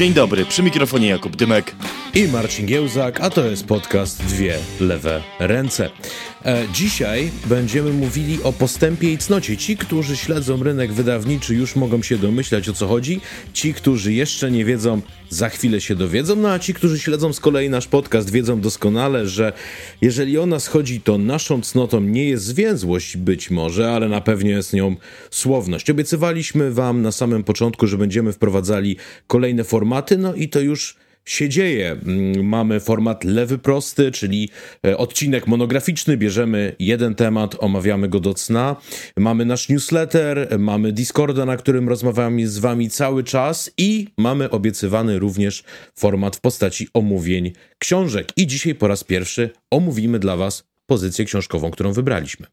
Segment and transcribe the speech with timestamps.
[0.00, 1.74] Dzień dobry, przy mikrofonie Jakub Dymek
[2.14, 5.90] i Marcin Giełzak, a to jest podcast Dwie Lewe Ręce.
[6.44, 9.56] E, dzisiaj będziemy mówili o postępie i cnocie.
[9.56, 13.20] Ci, którzy śledzą rynek wydawniczy, już mogą się domyślać o co chodzi.
[13.52, 16.36] Ci, którzy jeszcze nie wiedzą, za chwilę się dowiedzą.
[16.36, 19.52] No a ci, którzy śledzą z kolei nasz podcast, wiedzą doskonale, że
[20.00, 24.50] jeżeli o nas chodzi, to naszą cnotą nie jest zwięzłość być może, ale na pewno
[24.50, 24.96] jest nią
[25.30, 25.90] słowność.
[25.90, 28.96] Obiecywaliśmy Wam na samym początku, że będziemy wprowadzali
[29.26, 30.96] kolejne formaty, no i to już
[31.30, 31.90] się dzieje.
[31.90, 34.48] Mm, mamy format lewy prosty, czyli
[34.86, 38.76] e, odcinek monograficzny, bierzemy jeden temat, omawiamy go do cna.
[39.16, 45.18] Mamy nasz newsletter, mamy Discorda, na którym rozmawiamy z wami cały czas i mamy obiecywany
[45.18, 48.28] również format w postaci omówień książek.
[48.36, 52.46] I dzisiaj po raz pierwszy omówimy dla was pozycję książkową, którą wybraliśmy.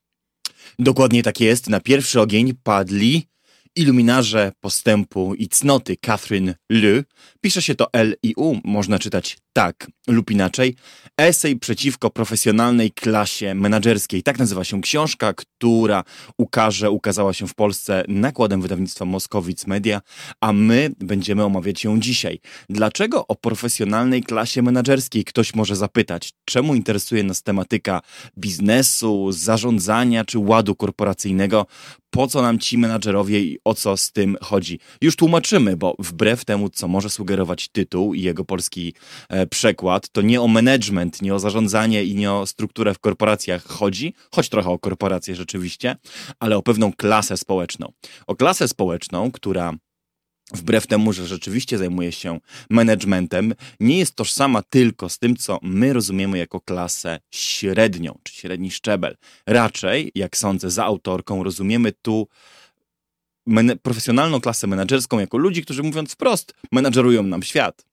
[0.79, 1.69] Dokładnie tak jest.
[1.69, 3.27] Na pierwszy ogień padli
[3.77, 7.03] iluminarze postępu i cnoty Catherine Le,
[7.47, 10.75] pisze się to L i U, można czytać tak lub inaczej,
[11.17, 14.23] esej przeciwko profesjonalnej klasie menedżerskiej.
[14.23, 16.03] Tak nazywa się książka, która
[16.37, 20.01] ukaże, ukazała się w Polsce nakładem wydawnictwa Moskowic Media,
[20.41, 22.39] a my będziemy omawiać ją dzisiaj.
[22.69, 26.31] Dlaczego o profesjonalnej klasie menedżerskiej ktoś może zapytać?
[26.45, 28.01] Czemu interesuje nas tematyka
[28.37, 31.65] biznesu, zarządzania czy ładu korporacyjnego?
[32.09, 34.79] Po co nam ci menadżerowie i o co z tym chodzi?
[35.01, 37.36] Już tłumaczymy, bo wbrew temu, co może sugerować
[37.71, 38.93] tytuł i jego polski
[39.29, 43.63] e, przekład, to nie o management, nie o zarządzanie i nie o strukturę w korporacjach
[43.63, 45.95] chodzi, choć trochę o korporacje rzeczywiście,
[46.39, 47.91] ale o pewną klasę społeczną.
[48.27, 49.73] O klasę społeczną, która
[50.53, 55.93] wbrew temu, że rzeczywiście zajmuje się managementem, nie jest tożsama tylko z tym, co my
[55.93, 59.17] rozumiemy jako klasę średnią, czy średni szczebel.
[59.47, 62.27] Raczej, jak sądzę, za autorką rozumiemy tu
[63.81, 67.85] profesjonalną klasę menedżerską jako ludzi, którzy mówiąc wprost, menedżerują nam świat.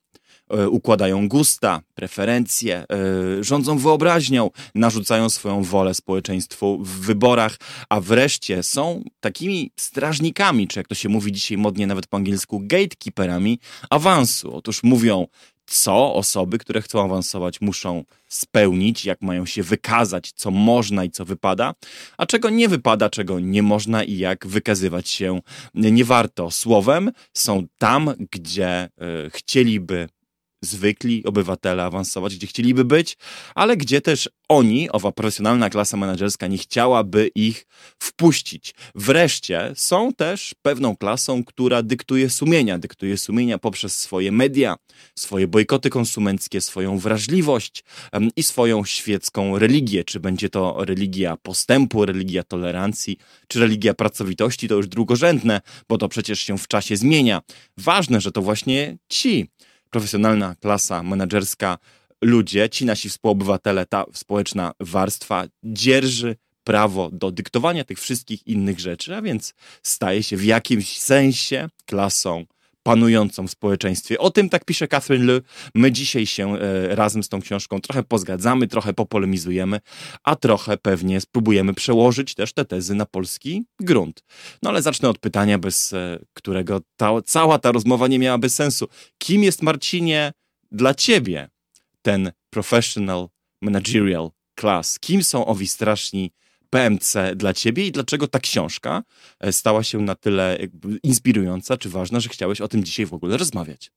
[0.51, 7.57] E, układają gusta, preferencje, e, rządzą wyobraźnią, narzucają swoją wolę społeczeństwu w wyborach,
[7.89, 12.61] a wreszcie są takimi strażnikami, czy jak to się mówi dzisiaj modnie nawet po angielsku,
[12.63, 13.59] gatekeeperami
[13.91, 14.57] awansu.
[14.57, 15.27] Otóż mówią,
[15.67, 21.25] co osoby, które chcą awansować, muszą spełnić, jak mają się wykazać, co można i co
[21.25, 21.75] wypada,
[22.19, 25.41] a czego nie wypada, czego nie można i jak wykazywać się
[25.75, 26.51] nie warto.
[26.51, 28.89] Słowem są tam, gdzie
[29.27, 30.09] y, chcieliby
[30.65, 33.17] zwykli obywatele awansować, gdzie chcieliby być,
[33.55, 37.67] ale gdzie też oni, owa profesjonalna klasa menedżerska, nie chciałaby ich
[38.03, 38.75] wpuścić.
[38.95, 44.77] Wreszcie są też pewną klasą, która dyktuje sumienia, dyktuje sumienia poprzez swoje media,
[45.19, 47.85] swoje bojkoty konsumenckie, swoją wrażliwość
[48.37, 50.05] i swoją świecką religię.
[50.05, 53.17] Czy będzie to religia postępu, religia tolerancji,
[53.49, 57.43] czy religia pracowitości, to już drugorzędne, bo to przecież się w czasie zmienia.
[57.79, 59.49] Ważne, że to właśnie ci
[59.95, 61.79] profesjonalna klasa menedżerska,
[62.23, 69.17] ludzie, ci nasi współobywatele, ta społeczna warstwa dzierży prawo do dyktowania tych wszystkich innych rzeczy,
[69.17, 72.45] a więc staje się w jakimś sensie klasą
[72.85, 74.19] panującą w społeczeństwie.
[74.19, 75.41] O tym tak pisze Catherine Le.
[75.75, 79.81] My dzisiaj się e, razem z tą książką trochę pozgadzamy, trochę popolemizujemy,
[80.25, 84.25] a trochę pewnie spróbujemy przełożyć też te tezy na polski grunt.
[84.63, 88.89] No ale zacznę od pytania, bez e, którego ta, cała ta rozmowa nie miałaby sensu.
[89.19, 90.33] Kim jest Marcinie
[90.73, 91.49] dla ciebie
[92.03, 93.29] ten professional
[93.63, 94.31] managerial
[94.61, 94.99] class?
[94.99, 96.31] Kim są owi straszni
[96.75, 99.03] PMC dla ciebie i dlaczego ta książka
[99.41, 100.59] e, stała się na tyle
[101.03, 103.91] inspirująca czy ważna, że chciałeś o tym dzisiaj w ogóle rozmawiać?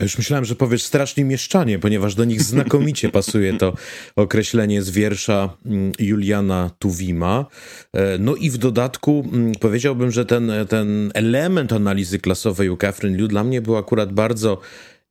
[0.00, 3.74] Już myślałem, że powiesz strasznie mieszczanie, ponieważ do nich znakomicie pasuje to
[4.16, 7.46] określenie z wiersza mm, Juliana Tuwima.
[7.92, 13.16] E, no i w dodatku mm, powiedziałbym, że ten, ten element analizy klasowej u Catherine
[13.16, 14.60] Liu dla mnie był akurat bardzo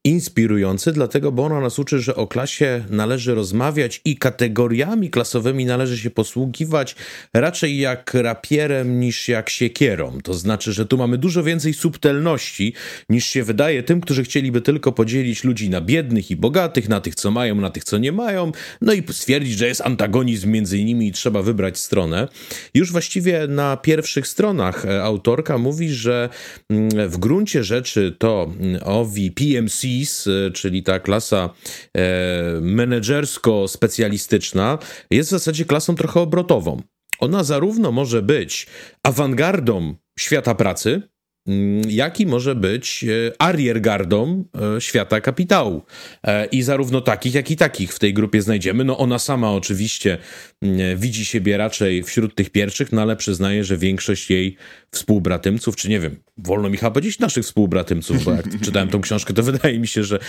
[0.05, 5.97] inspirujący, dlatego, bo ona nas uczy, że o klasie należy rozmawiać i kategoriami klasowymi należy
[5.97, 6.95] się posługiwać
[7.33, 10.17] raczej jak rapierem niż jak siekierą.
[10.23, 12.73] To znaczy, że tu mamy dużo więcej subtelności
[13.09, 17.15] niż się wydaje tym, którzy chcieliby tylko podzielić ludzi na biednych i bogatych, na tych,
[17.15, 18.51] co mają, na tych, co nie mają,
[18.81, 22.27] no i stwierdzić, że jest antagonizm między nimi i trzeba wybrać stronę.
[22.73, 26.29] Już właściwie na pierwszych stronach e, autorka mówi, że
[26.69, 31.49] mm, w gruncie rzeczy to mm, owi PMC E, czyli ta klasa
[31.97, 32.01] e,
[32.61, 34.77] menedżersko-specjalistyczna,
[35.11, 36.81] jest w zasadzie klasą trochę obrotową.
[37.19, 38.67] Ona zarówno może być
[39.03, 41.01] awangardą świata pracy,
[41.47, 43.05] mm, jaki może być
[43.39, 44.45] ariergardą
[44.79, 45.83] świata kapitału.
[46.51, 48.83] I zarówno takich, jak i takich w tej grupie znajdziemy.
[48.83, 50.17] No ona sama oczywiście
[50.61, 54.57] mm, widzi siebie raczej wśród tych pierwszych, no ale przyznaje, że większość jej
[54.95, 59.33] współbratymców, czy nie wiem, wolno mi chyba powiedzieć naszych współbratymców, bo jak czytałem tą książkę,
[59.33, 60.19] to wydaje mi się, że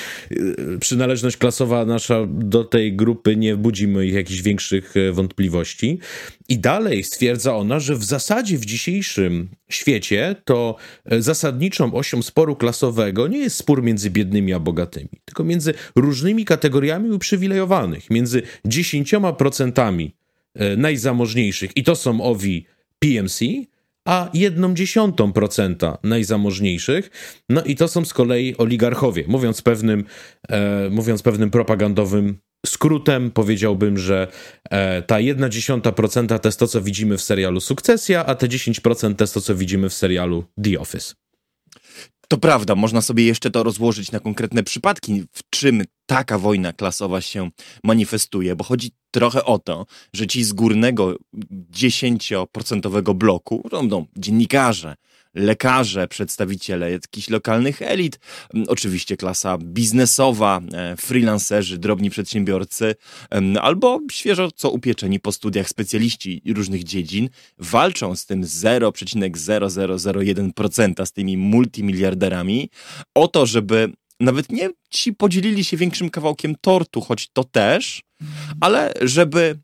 [0.81, 5.99] przynależność klasowa nasza do tej grupy nie budzi moich jakichś większych wątpliwości.
[6.49, 12.57] I dalej stwierdza ona, że w zasadzie w dzisiejszym świecie to e, zasadniczą osią sporu
[12.57, 20.11] klasowego nie jest spór między biednymi a bogatymi, tylko między różnymi kategoriami uprzywilejowanych, między 10%
[20.55, 22.67] e, najzamożniejszych, i to są owi
[22.99, 23.45] PMC,
[24.07, 27.11] a jedną dziesiątą procenta najzamożniejszych.
[27.49, 29.25] No i to są z kolei oligarchowie.
[29.29, 30.05] Mówiąc pewnym,
[30.49, 34.29] e, mówiąc pewnym propagandowym skrótem powiedziałbym, że
[34.71, 38.49] e, ta jedna dziesiąta procenta to jest to, co widzimy w serialu Sukcesja, a te
[38.49, 41.26] 10% to jest to, co widzimy w serialu The Office.
[42.29, 47.21] To prawda, można sobie jeszcze to rozłożyć na konkretne przypadki, w czym taka wojna klasowa
[47.21, 47.51] się
[47.85, 51.17] manifestuje, bo chodzi trochę o to, że ci z górnego
[51.73, 54.95] 10% bloku, no, dziennikarze,
[55.37, 58.19] lekarze, przedstawiciele jakichś lokalnych elit,
[58.69, 62.95] oczywiście klasa biznesowa, e, freelancerzy, drobni przedsiębiorcy,
[63.61, 67.29] albo świeżo co upieczeni po studiach specjaliści różnych dziedzin,
[67.59, 72.71] walczą z tym 0,0001% z tymi multimiliarderami
[73.15, 78.03] o to, żeby nawet nie ci podzielili się większym kawałkiem tortu, choć to też,
[78.61, 79.59] ale żeby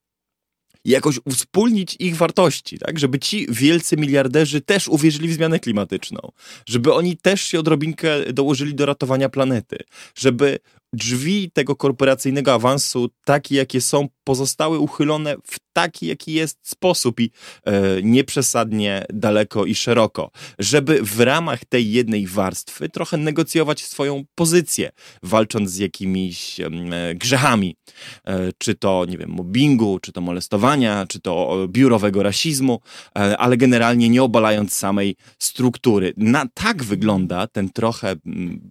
[0.84, 2.99] jakoś uwspólnić ich wartości, tak?
[2.99, 6.32] Żeby ci wielcy miliarderzy też uwierzyli w zmianę klimatyczną,
[6.67, 9.79] żeby oni też się odrobinkę dołożyli do ratowania planety,
[10.14, 10.58] żeby
[10.93, 17.31] drzwi tego korporacyjnego awansu, takie jakie są, pozostały uchylone w taki, jaki jest sposób i
[17.65, 24.91] e, nieprzesadnie daleko i szeroko, żeby w ramach tej jednej warstwy trochę negocjować swoją pozycję,
[25.23, 26.71] walcząc z jakimiś e,
[27.15, 27.77] grzechami,
[28.25, 32.81] e, czy to, nie wiem, mobbingu, czy to molestowania, czy to biurowego rasizmu,
[33.19, 36.12] e, ale generalnie nie obalając samej struktury.
[36.17, 38.17] Na tak wygląda ten trochę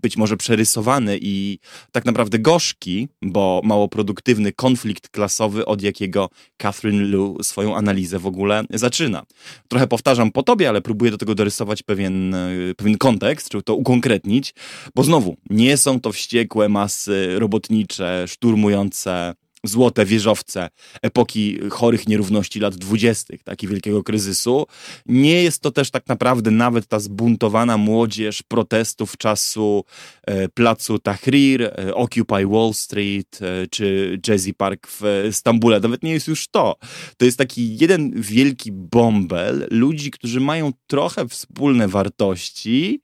[0.01, 1.59] być może przerysowany i
[1.91, 8.25] tak naprawdę gorzki, bo mało produktywny konflikt klasowy, od jakiego Catherine Liu swoją analizę w
[8.25, 9.23] ogóle zaczyna.
[9.67, 13.75] Trochę powtarzam po tobie, ale próbuję do tego dorysować pewien, e, pewien kontekst, żeby to
[13.75, 14.53] ukonkretnić,
[14.95, 20.69] bo znowu, nie są to wściekłe masy robotnicze, szturmujące złote wieżowce
[21.01, 24.65] epoki chorych nierówności lat dwudziestych, taki wielkiego kryzysu.
[25.05, 29.83] Nie jest to też tak naprawdę nawet ta zbuntowana młodzież protestów czasu
[30.27, 35.79] e, placu Tahrir, e, Occupy Wall Street e, czy Jazzy Park w Stambule.
[35.79, 36.75] Nawet nie jest już to.
[37.17, 43.01] To jest taki jeden wielki bąbel ludzi, którzy mają trochę wspólne wartości,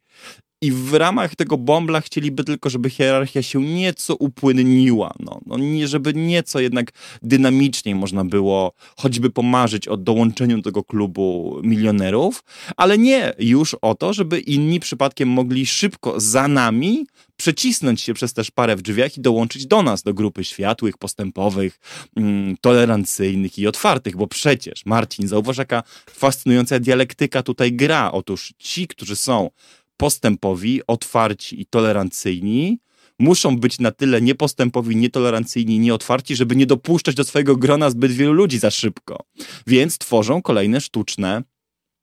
[0.62, 5.13] i w ramach tego bombla chcieliby tylko, żeby hierarchia się nieco upłynniła.
[5.19, 10.83] No, no nie, żeby nieco jednak dynamiczniej można było choćby pomarzyć o dołączeniu do tego
[10.83, 12.44] klubu milionerów,
[12.77, 17.06] ale nie już o to, żeby inni przypadkiem mogli szybko za nami
[17.38, 21.80] przecisnąć się przez też parę w drzwiach i dołączyć do nas, do grupy światłych, postępowych,
[22.15, 28.12] mm, tolerancyjnych i otwartych, bo przecież, Marcin, zauważ jaka fascynująca dialektyka tutaj gra.
[28.12, 29.50] Otóż ci, którzy są
[29.97, 32.79] postępowi, otwarci i tolerancyjni,
[33.19, 38.33] muszą być na tyle niepostępowi, nietolerancyjni, nieotwarci, żeby nie dopuszczać do swojego grona zbyt wielu
[38.33, 39.23] ludzi za szybko.
[39.67, 41.44] Więc tworzą kolejne sztuczne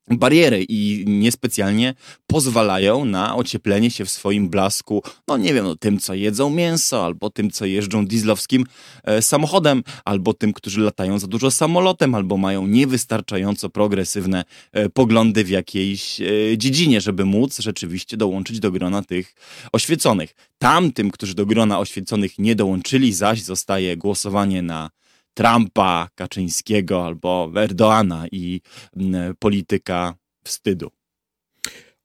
[0.09, 1.95] bariery i niespecjalnie
[2.27, 7.05] pozwalają na ocieplenie się w swoim blasku, no nie wiem, no, tym, co jedzą mięso,
[7.05, 8.65] albo tym, co jeżdżą dieslowskim
[9.05, 15.45] e, samochodem, albo tym, którzy latają za dużo samolotem, albo mają niewystarczająco progresywne e, poglądy
[15.45, 16.25] w jakiejś e,
[16.57, 19.35] dziedzinie, żeby móc rzeczywiście dołączyć do grona tych
[19.73, 20.35] oświeconych.
[20.59, 24.91] Tamtym, którzy do grona oświeconych nie dołączyli, zaś zostaje głosowanie na
[25.35, 28.61] Trumpa, Kaczyńskiego albo Erdoana i
[28.97, 30.15] mm, polityka
[30.45, 30.91] wstydu.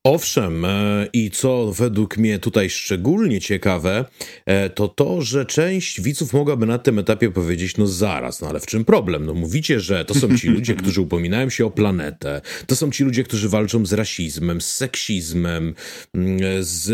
[0.04, 4.04] Owszem, e, i co według mnie tutaj szczególnie ciekawe,
[4.46, 8.60] e, to to, że część widzów mogłaby na tym etapie powiedzieć, no zaraz, no ale
[8.60, 9.26] w czym problem?
[9.26, 13.04] No mówicie, że to są ci ludzie, którzy upominają się o planetę, to są ci
[13.04, 15.74] ludzie, którzy walczą z rasizmem, z seksizmem,
[16.14, 16.92] mm, z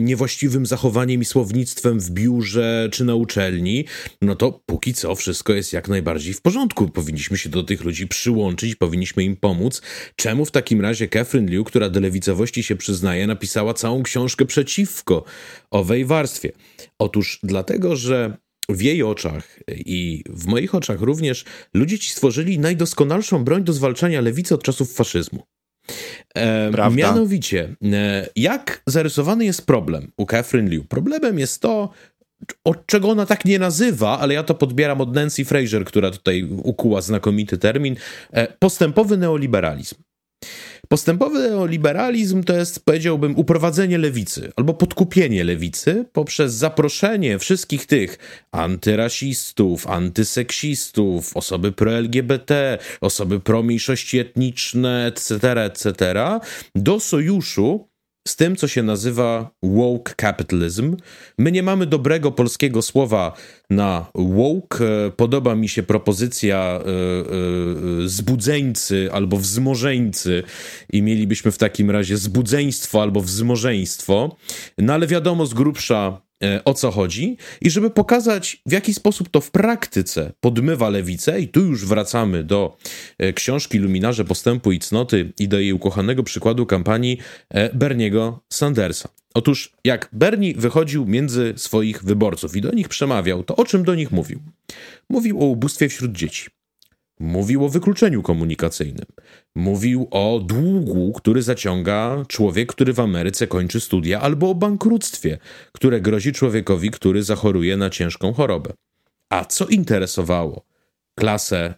[0.00, 3.84] niewłaściwym zachowaniem i słownictwem w biurze czy na uczelni,
[4.22, 6.88] no to póki co wszystko jest jak najbardziej w porządku.
[6.88, 9.82] Powinniśmy się do tych ludzi przyłączyć, powinniśmy im pomóc.
[10.16, 15.24] Czemu w takim razie Catherine Liu, która do lewicowości się przyznaje, napisała całą książkę przeciwko
[15.70, 16.52] owej warstwie.
[16.98, 18.36] Otóż dlatego, że
[18.68, 24.20] w jej oczach i w moich oczach również ludzie ci stworzyli najdoskonalszą broń do zwalczania
[24.20, 25.42] lewicy od czasów faszyzmu.
[26.34, 30.84] E, mianowicie, e, jak zarysowany jest problem u Catherine Liu?
[30.84, 31.90] Problemem jest to,
[32.64, 36.48] od czego ona tak nie nazywa, ale ja to podbieram od Nancy Fraser, która tutaj
[36.62, 37.96] ukuła znakomity termin,
[38.30, 39.94] e, postępowy neoliberalizm.
[40.88, 48.18] Postępowy neoliberalizm to jest, powiedziałbym, uprowadzenie lewicy albo podkupienie lewicy poprzez zaproszenie wszystkich tych
[48.52, 56.14] antyrasistów, antyseksistów, osoby pro-LGBT, osoby pro-mniejszości etniczne, etc., etc.,
[56.74, 57.88] do sojuszu
[58.28, 60.96] z tym, co się nazywa woke capitalism.
[61.38, 63.32] My nie mamy dobrego polskiego słowa
[63.70, 64.84] na woke.
[65.06, 66.80] E, Podoba mi się propozycja
[68.04, 70.42] y, zbudzeńcy albo wzmożeńcy
[70.92, 74.36] i mielibyśmy w takim razie zbudzeństwo albo wzmożeństwo.
[74.78, 76.27] No ale wiadomo z grubsza
[76.64, 81.48] o co chodzi i żeby pokazać, w jaki sposób to w praktyce podmywa lewicę, i
[81.48, 82.76] tu już wracamy do
[83.18, 87.18] e, książki Luminarze Postępu i Cnoty i do jej ukochanego przykładu kampanii
[87.50, 89.08] e, Berniego Sandersa.
[89.34, 93.94] Otóż, jak Bernie wychodził między swoich wyborców i do nich przemawiał, to o czym do
[93.94, 94.40] nich mówił?
[95.10, 96.57] Mówił o ubóstwie wśród dzieci.
[97.20, 99.06] Mówił o wykluczeniu komunikacyjnym.
[99.54, 105.38] Mówił o długu, który zaciąga człowiek, który w Ameryce kończy studia, albo o bankructwie,
[105.72, 108.72] które grozi człowiekowi, który zachoruje na ciężką chorobę.
[109.30, 110.64] A co interesowało
[111.14, 111.74] klasę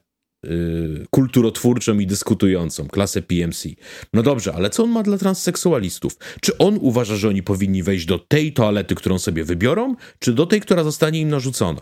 [1.11, 3.69] kulturotwórczą i dyskutującą, klasę PMC?
[4.15, 6.19] No dobrze, ale co on ma dla transseksualistów?
[6.41, 10.47] Czy on uważa, że oni powinni wejść do tej toalety, którą sobie wybiorą, czy do
[10.47, 11.81] tej, która zostanie im narzucona?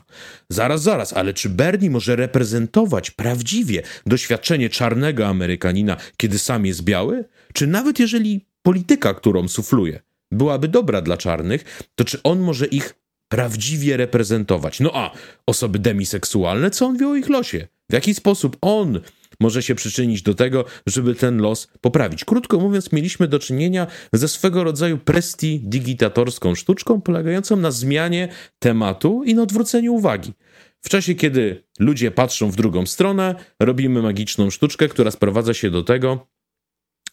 [0.50, 7.24] Zaraz, zaraz, ale czy Bernie może reprezentować prawdziwie doświadczenie czarnego Amerykanina, kiedy sam jest biały?
[7.52, 10.00] Czy nawet jeżeli polityka, którą sufluje,
[10.32, 12.94] byłaby dobra dla czarnych, to czy on może ich
[13.28, 14.80] prawdziwie reprezentować?
[14.80, 15.12] No a
[15.46, 17.68] osoby demiseksualne, co on wie o ich losie?
[17.90, 19.00] W jaki sposób on
[19.40, 22.24] może się przyczynić do tego, żeby ten los poprawić.
[22.24, 28.28] Krótko mówiąc, mieliśmy do czynienia ze swego rodzaju prestidigitatorską sztuczką polegającą na zmianie
[28.58, 30.32] tematu i na odwróceniu uwagi.
[30.80, 35.82] W czasie, kiedy ludzie patrzą w drugą stronę, robimy magiczną sztuczkę, która sprowadza się do
[35.82, 36.26] tego,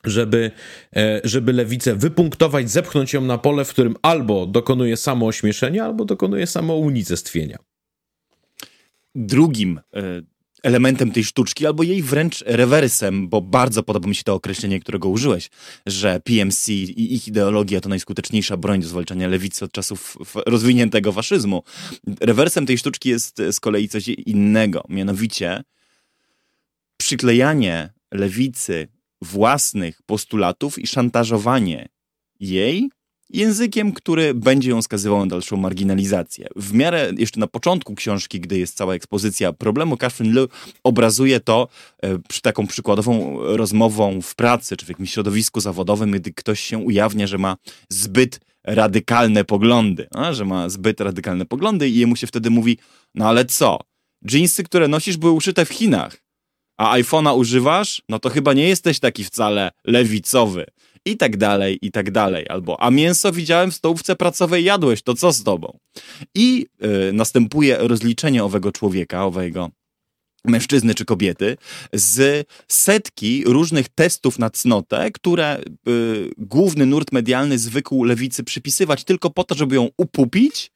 [0.04, 0.52] żeby,
[0.96, 6.48] e, żeby lewicę wypunktować, zepchnąć ją na pole, w którym albo dokonuje samoośmieszenia, albo dokonuje
[6.48, 7.58] samounicestwienia.
[9.16, 10.22] Drugim e,
[10.66, 15.10] elementem tej sztuczki, albo jej wręcz rewersem, bo bardzo podoba mi się to określenie, którego
[15.10, 15.50] użyłeś,
[15.86, 21.64] że PMC i ich ideologia to najskuteczniejsza broń do zwalczania lewicy od czasów rozwiniętego faszyzmu.
[22.22, 25.64] Rewersem tej sztuczki jest z kolei coś innego, mianowicie
[26.98, 28.88] przyklejanie lewicy
[29.22, 31.90] własnych postulatów i szantażowanie
[32.40, 32.90] jej
[33.36, 36.48] językiem, który będzie ją skazywał na dalszą marginalizację.
[36.56, 40.48] W miarę jeszcze na początku książki, gdy jest cała ekspozycja problemu, Catherine Liu
[40.84, 41.68] obrazuje to
[42.02, 46.78] e, przy taką przykładową rozmową w pracy, czy w jakimś środowisku zawodowym, gdy ktoś się
[46.78, 47.58] ujawnia, że ma
[47.90, 52.78] zbyt radykalne poglądy, a, że ma zbyt radykalne poglądy i jemu się wtedy mówi,
[53.16, 53.80] no ale co?
[54.26, 56.18] Dżinsy, które nosisz, były uszyte w Chinach,
[56.78, 58.02] a iPhone'a używasz?
[58.10, 60.66] No to chyba nie jesteś taki wcale lewicowy
[61.06, 62.46] i tak dalej, i tak dalej.
[62.50, 65.80] Albo, a mięso widziałem w stołówce pracowej, jadłeś, to co z tobą?
[66.36, 66.66] I
[67.10, 69.72] y, następuje rozliczenie owego człowieka, owego
[70.48, 71.58] mężczyzny czy kobiety,
[71.94, 79.30] z setki różnych testów na cnotę, które y, główny nurt medialny zwykł lewicy przypisywać tylko
[79.30, 80.72] po to, żeby ją upupić,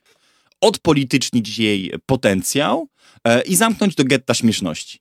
[0.62, 2.88] odpolitycznić jej potencjał
[3.28, 5.00] y, i zamknąć do getta śmieszności.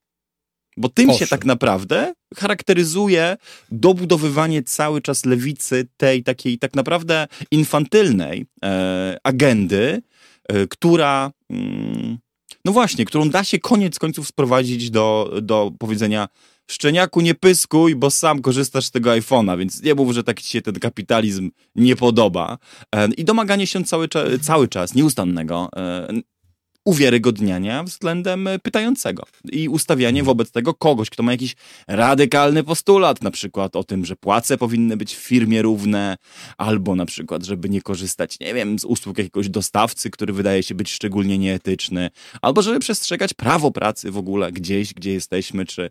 [0.78, 3.36] Bo tym się tak naprawdę charakteryzuje
[3.70, 10.02] dobudowywanie cały czas lewicy tej takiej tak naprawdę infantylnej e, agendy,
[10.48, 12.18] e, która, mm,
[12.64, 16.28] no właśnie, którą da się koniec końców sprowadzić do, do powiedzenia
[16.70, 20.50] szczeniaku nie pyskuj, bo sam korzystasz z tego iPhone'a, więc nie mów, że tak ci
[20.50, 22.58] się ten kapitalizm nie podoba.
[22.94, 24.08] E, I domaganie się cały,
[24.40, 26.08] cały czas nieustannego e,
[26.84, 31.56] uwiarygodniania względem e, pytającego i ustawianie wobec tego kogoś, kto ma jakiś
[31.88, 36.16] radykalny postulat, na przykład o tym, że płace powinny być w firmie równe,
[36.58, 40.74] albo na przykład, żeby nie korzystać, nie wiem, z usług jakiegoś dostawcy, który wydaje się
[40.74, 42.10] być szczególnie nieetyczny,
[42.42, 45.90] albo żeby przestrzegać prawo pracy w ogóle gdzieś, gdzie jesteśmy, czy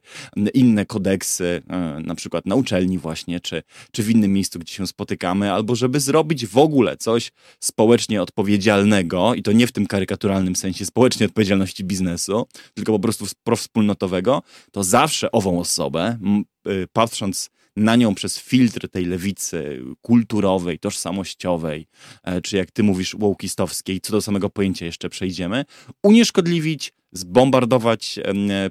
[0.54, 4.88] inne kodeksy, e, na przykład na uczelni właśnie, czy, czy w innym miejscu, gdzie się
[4.88, 10.56] spotykamy, albo żeby zrobić w ogóle coś społecznie odpowiedzialnego i to nie w tym karykaturalnym
[10.56, 14.42] sensie społecznie odpowiedzialności biznesu, tylko po prostu wspólnotowego,
[14.72, 16.18] to zawsze ową osobę,
[16.68, 21.88] y, patrząc na nią przez filtr tej lewicy kulturowej, tożsamościowej,
[22.24, 25.66] e, czy jak ty mówisz, wołkistowskiej, co do samego pojęcia jeszcze przejdziemy,
[26.04, 28.20] unieszkodliwić, zbombardować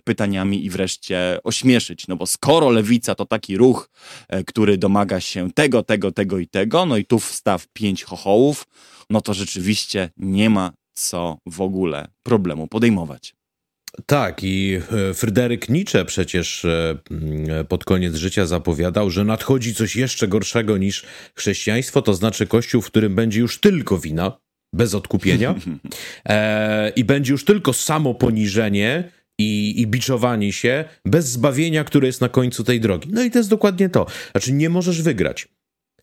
[0.05, 2.09] pytaniami i wreszcie ośmieszyć.
[2.09, 3.91] No bo skoro lewica to taki ruch,
[4.29, 8.67] e, który domaga się tego, tego, tego i tego, no i tu wstaw pięć chochołów,
[9.11, 13.35] no to rzeczywiście nie ma co w ogóle problemu podejmować.
[14.07, 14.79] Tak, i
[15.11, 16.99] e, Fryderyk Nietzsche przecież e,
[17.69, 22.87] pod koniec życia zapowiadał, że nadchodzi coś jeszcze gorszego niż chrześcijaństwo, to znaczy kościół, w
[22.87, 24.38] którym będzie już tylko wina,
[24.73, 25.55] bez odkupienia,
[26.29, 32.21] e, i będzie już tylko samo poniżenie i, i biczowanie się, bez zbawienia, które jest
[32.21, 33.09] na końcu tej drogi.
[33.12, 34.07] No i to jest dokładnie to.
[34.33, 35.49] Znaczy, nie możesz wygrać.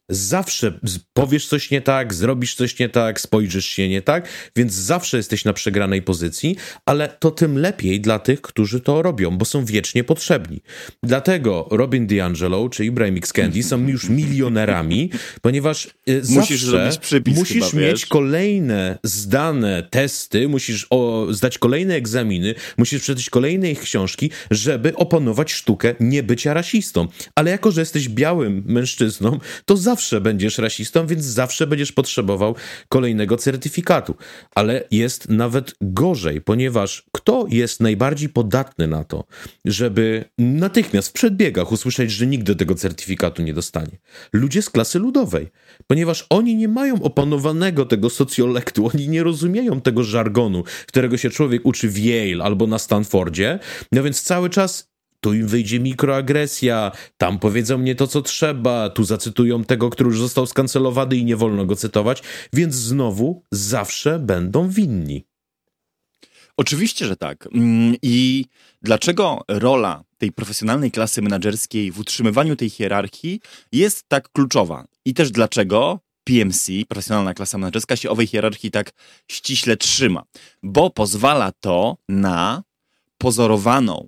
[0.10, 0.80] Zawsze
[1.14, 5.46] powiesz coś nie tak, zrobisz coś nie tak, spojrzysz się nie tak, więc zawsze jesteś
[5.46, 6.56] na przegranej pozycji,
[6.86, 10.62] ale to tym lepiej dla tych, którzy to robią, bo są wiecznie potrzebni.
[11.04, 15.10] Dlatego Robin DiAngelo czy Ibrahim X Candy są już milionerami,
[15.42, 21.96] ponieważ e, musisz zawsze przypis, musisz chyba, mieć kolejne zdane testy, musisz o, zdać kolejne
[21.96, 27.08] egzaminy, musisz przeczytać kolejne ich książki, żeby opanować sztukę niebycia rasistą.
[27.36, 32.56] Ale jako, że jesteś białym mężczyzną, to zawsze zawsze będziesz rasistą, więc zawsze będziesz potrzebował
[32.90, 34.16] kolejnego certyfikatu.
[34.56, 39.24] Ale jest nawet gorzej, ponieważ kto jest najbardziej podatny na to,
[39.66, 43.98] żeby natychmiast w przedbiegach usłyszeć, że nigdy tego certyfikatu nie dostanie?
[44.34, 45.48] Ludzie z klasy ludowej,
[45.88, 51.66] ponieważ oni nie mają opanowanego tego socjolektu, oni nie rozumieją tego żargonu, którego się człowiek
[51.66, 53.60] uczy w Yale albo na Stanfordzie,
[53.92, 54.93] no więc cały czas
[55.24, 60.20] tu im wyjdzie mikroagresja, tam powiedzą mnie to, co trzeba, tu zacytują tego, który już
[60.20, 65.26] został skancelowany i nie wolno go cytować, więc znowu zawsze będą winni.
[66.58, 67.48] Oczywiście, że tak.
[67.54, 68.46] Mm, I
[68.82, 73.40] dlaczego rola tej profesjonalnej klasy menedżerskiej w utrzymywaniu tej hierarchii
[73.72, 74.86] jest tak kluczowa?
[75.06, 78.92] I też dlaczego PMC, profesjonalna klasa menedżerska, się owej hierarchii tak
[79.32, 80.24] ściśle trzyma?
[80.64, 82.64] Bo pozwala to na
[83.18, 84.08] pozorowaną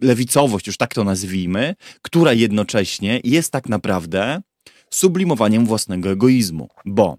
[0.00, 4.42] lewicowość, już tak to nazwijmy, która jednocześnie jest tak naprawdę
[4.90, 7.18] sublimowaniem własnego egoizmu, bo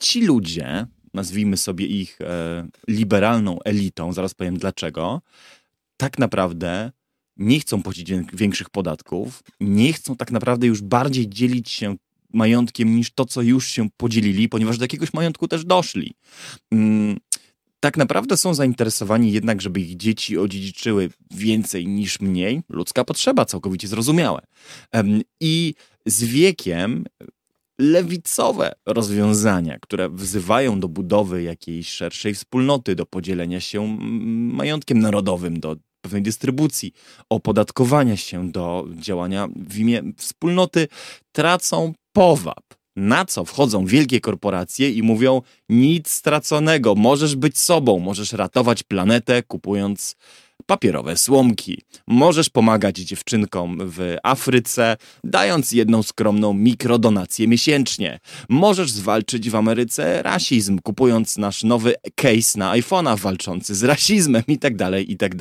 [0.00, 5.22] ci ludzie, nazwijmy sobie ich e, liberalną elitą, zaraz powiem dlaczego,
[5.96, 6.92] tak naprawdę
[7.36, 11.96] nie chcą płacić większych podatków, nie chcą tak naprawdę już bardziej dzielić się
[12.32, 16.14] majątkiem niż to, co już się podzielili, ponieważ do jakiegoś majątku też doszli.
[16.72, 17.16] Mm,
[17.80, 22.62] tak naprawdę są zainteresowani jednak, żeby ich dzieci odziedziczyły więcej niż mniej.
[22.68, 24.42] Ludzka potrzeba, całkowicie zrozumiałe.
[25.40, 25.74] I
[26.06, 27.04] z wiekiem
[27.78, 33.96] lewicowe rozwiązania, które wzywają do budowy jakiejś szerszej wspólnoty, do podzielenia się
[34.52, 36.92] majątkiem narodowym, do pewnej dystrybucji,
[37.30, 40.88] opodatkowania się, do działania w imię wspólnoty,
[41.32, 42.64] tracą powab.
[42.96, 49.42] Na co wchodzą wielkie korporacje i mówią: nic straconego, możesz być sobą, możesz ratować planetę
[49.42, 50.16] kupując
[50.66, 51.82] papierowe słomki.
[52.06, 58.20] Możesz pomagać dziewczynkom w Afryce, dając jedną skromną mikrodonację miesięcznie.
[58.48, 64.58] Możesz zwalczyć w Ameryce rasizm, kupując nasz nowy case na iPhone'a walczący z rasizmem i
[64.58, 65.32] tak dalej, i tak.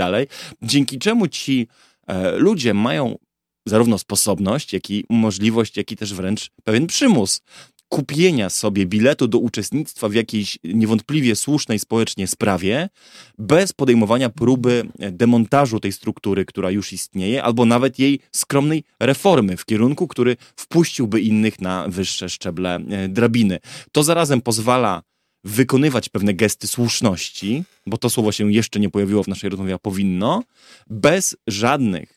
[0.61, 1.67] Dzięki czemu ci
[2.07, 3.17] e, ludzie mają
[3.65, 7.41] zarówno sposobność, jak i możliwość, jak i też wręcz pewien przymus
[7.89, 12.89] kupienia sobie biletu do uczestnictwa w jakiejś niewątpliwie słusznej społecznie sprawie,
[13.37, 19.65] bez podejmowania próby demontażu tej struktury, która już istnieje, albo nawet jej skromnej reformy w
[19.65, 23.59] kierunku, który wpuściłby innych na wyższe szczeble e, drabiny.
[23.91, 25.03] To zarazem pozwala
[25.43, 29.79] wykonywać pewne gesty słuszności, bo to słowo się jeszcze nie pojawiło w naszej rozmowie, a
[29.79, 30.43] powinno,
[30.89, 32.14] bez żadnych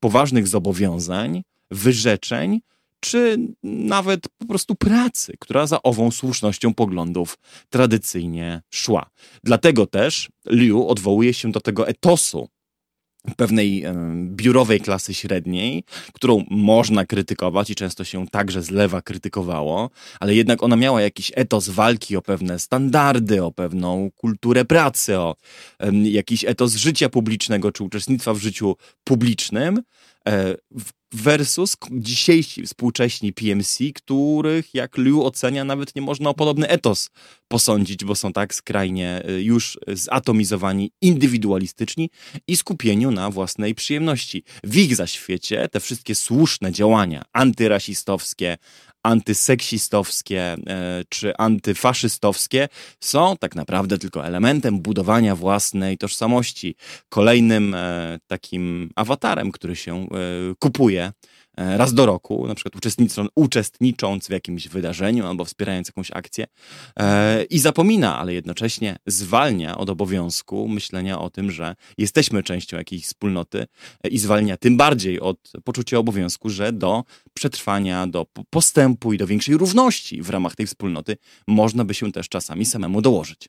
[0.00, 2.60] poważnych zobowiązań, wyrzeczeń,
[3.00, 7.38] czy nawet po prostu pracy, która za ową słusznością poglądów
[7.70, 9.10] tradycyjnie szła.
[9.44, 12.48] Dlatego też Liu odwołuje się do tego etosu
[13.36, 13.84] pewnej
[14.26, 20.62] biurowej klasy średniej, którą można krytykować i często się także z lewa krytykowało, ale jednak
[20.62, 25.36] ona miała jakiś etos walki o pewne standardy, o pewną kulturę pracy, o
[26.02, 29.82] jakiś etos życia publicznego czy uczestnictwa w życiu publicznym,
[30.28, 30.54] e,
[31.12, 37.10] versus dzisiejsi współcześni PMC, których jak Liu ocenia nawet nie można o podobny etos
[37.48, 42.10] posądzić, bo są tak skrajnie y, już zatomizowani, indywidualistyczni
[42.48, 44.44] i skupieniu na własnej przyjemności.
[44.64, 48.56] W ich zaświecie te wszystkie słuszne działania antyrasistowskie,
[49.06, 50.56] antyseksistowskie e,
[51.08, 52.68] czy antyfaszystowskie
[53.00, 56.76] są tak naprawdę tylko elementem budowania własnej tożsamości.
[57.08, 60.06] Kolejnym e, takim awatarem, który się e,
[60.58, 61.12] kupuje
[61.56, 66.46] raz do roku, na przykład uczestnicząc, uczestnicząc w jakimś wydarzeniu albo wspierając jakąś akcję
[66.98, 73.04] e, i zapomina, ale jednocześnie zwalnia od obowiązku myślenia o tym, że jesteśmy częścią jakiejś
[73.04, 73.66] wspólnoty
[74.04, 79.26] e, i zwalnia tym bardziej od poczucia obowiązku, że do przetrwania, do postępu i do
[79.26, 81.16] większej równości w ramach tej wspólnoty
[81.46, 83.48] można by się też czasami samemu dołożyć.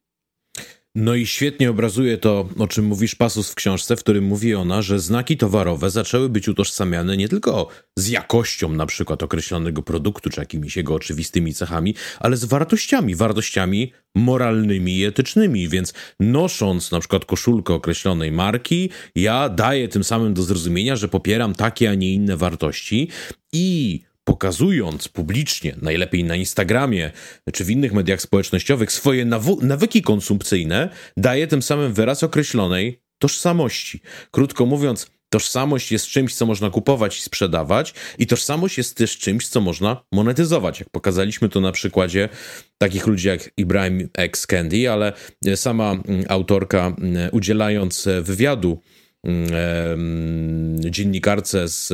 [1.00, 4.82] No i świetnie obrazuje to, o czym mówisz pasus w książce, w którym mówi ona,
[4.82, 7.68] że znaki towarowe zaczęły być utożsamiane nie tylko
[8.00, 13.94] z jakością na przykład określonego produktu, czy jakimiś jego oczywistymi cechami, ale z wartościami, wartościami
[14.16, 20.44] moralnymi i etycznymi, więc nosząc na przykład koszulkę określonej marki, ja daję tym samym do
[20.44, 23.10] zrozumienia, że popieram takie, a nie inne wartości
[23.54, 27.12] i pokazując publicznie, najlepiej na Instagramie
[27.54, 29.26] czy w innych mediach społecznościowych, swoje
[29.62, 34.02] nawyki konsumpcyjne, daje tym samym wyraz określonej tożsamości.
[34.32, 39.48] Krótko mówiąc, Tożsamość jest czymś, co można kupować i sprzedawać, i tożsamość jest też czymś,
[39.48, 40.80] co można monetyzować.
[40.80, 42.30] Jak pokazaliśmy to na przykładzie
[42.78, 44.48] takich ludzi jak Ibrahim X.
[44.48, 45.14] Candy, ale
[45.56, 48.82] sama mm, autorka, mm, udzielając wywiadu
[49.24, 51.94] mm, dziennikarce z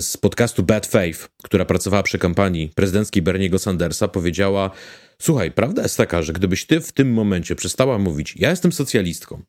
[0.00, 4.70] z podcastu Bad Faith, która pracowała przy kampanii prezydenckiej Berniego Sandersa, powiedziała:
[5.18, 9.42] Słuchaj, prawda jest taka, że gdybyś ty w tym momencie przestała mówić, ja jestem socjalistką,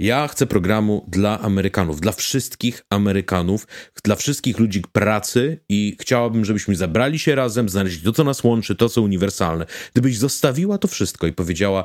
[0.00, 3.66] ja chcę programu dla Amerykanów, dla wszystkich Amerykanów,
[4.04, 8.76] dla wszystkich ludzi pracy i chciałabym, żebyśmy zabrali się razem, znaleźli to, co nas łączy,
[8.76, 9.66] to, co uniwersalne.
[9.92, 11.84] Gdybyś zostawiła to wszystko i powiedziała,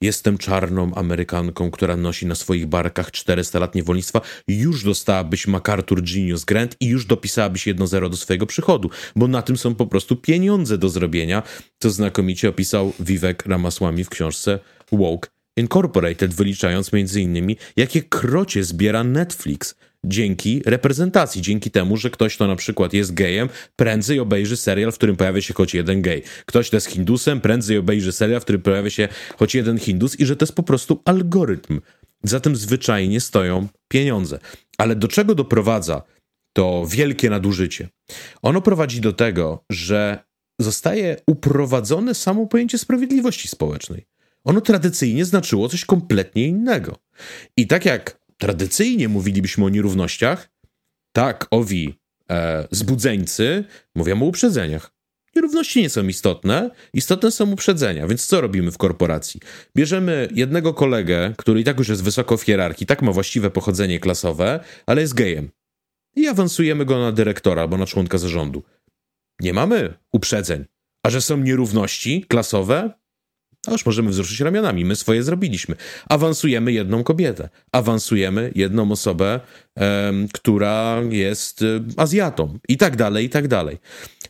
[0.00, 4.20] Jestem czarną Amerykanką, która nosi na swoich barkach 400 lat niewolnictwa.
[4.48, 9.42] Już dostałabyś MacArthur Genius Grant i już dopisałabyś jedno zero do swojego przychodu, bo na
[9.42, 11.42] tym są po prostu pieniądze do zrobienia,
[11.82, 14.58] co znakomicie opisał Vivek Ramaswamy w książce
[14.92, 22.46] Woke Incorporated, wyliczając innymi, jakie krocie zbiera Netflix dzięki reprezentacji, dzięki temu, że ktoś, kto
[22.46, 26.22] na przykład jest gejem, prędzej obejrzy serial, w którym pojawia się choć jeden gej.
[26.46, 30.26] Ktoś, kto jest hindusem, prędzej obejrzy serial, w którym pojawia się choć jeden hindus i
[30.26, 31.80] że to jest po prostu algorytm.
[32.22, 34.38] Za tym zwyczajnie stoją pieniądze.
[34.78, 36.02] Ale do czego doprowadza
[36.52, 37.88] to wielkie nadużycie?
[38.42, 40.18] Ono prowadzi do tego, że
[40.60, 44.06] zostaje uprowadzone samo pojęcie sprawiedliwości społecznej.
[44.44, 46.96] Ono tradycyjnie znaczyło coś kompletnie innego.
[47.56, 50.48] I tak jak tradycyjnie mówilibyśmy o nierównościach,
[51.12, 51.98] tak owi
[52.30, 54.94] e, zbudzeńcy mówią o uprzedzeniach.
[55.36, 58.06] Nierówności nie są istotne, istotne są uprzedzenia.
[58.06, 59.40] Więc co robimy w korporacji?
[59.76, 64.00] Bierzemy jednego kolegę, który i tak już jest wysoko w hierarchii, tak ma właściwe pochodzenie
[64.00, 65.50] klasowe, ale jest gejem.
[66.16, 68.62] I awansujemy go na dyrektora albo na członka zarządu.
[69.40, 70.64] Nie mamy uprzedzeń.
[71.06, 72.90] A że są nierówności klasowe,
[73.68, 74.84] a już możemy wzruszyć ramionami.
[74.84, 75.76] My swoje zrobiliśmy.
[76.08, 77.48] Awansujemy jedną kobietę.
[77.72, 79.40] Awansujemy jedną osobę,
[80.32, 82.58] która jest e, Azjatą.
[82.68, 83.78] I tak dalej, i tak dalej.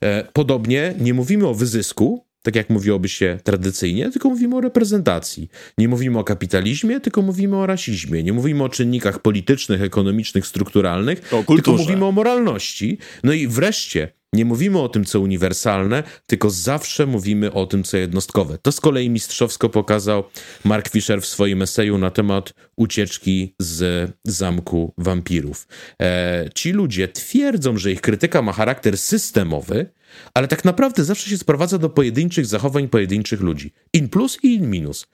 [0.02, 5.48] E, podobnie nie mówimy o wyzysku, tak jak mówiłoby się tradycyjnie, tylko mówimy o reprezentacji.
[5.78, 8.22] Nie mówimy o kapitalizmie, tylko mówimy o rasizmie.
[8.22, 12.98] Nie mówimy o czynnikach politycznych, ekonomicznych, strukturalnych, tylko mówimy o moralności.
[13.24, 17.96] No i wreszcie nie mówimy o tym, co uniwersalne, tylko zawsze mówimy o tym, co
[17.96, 18.58] jednostkowe.
[18.58, 20.24] To z kolei mistrzowsko pokazał
[20.64, 25.68] Mark Fisher w swoim eseju na temat ucieczki z zamku wampirów.
[26.02, 29.92] E, ci ludzie twierdzą, że ich krytyka ma charakter systemowy,
[30.34, 33.72] ale tak naprawdę zawsze się sprowadza do pojedynczych zachowań pojedynczych ludzi.
[33.92, 35.06] In plus i in minus.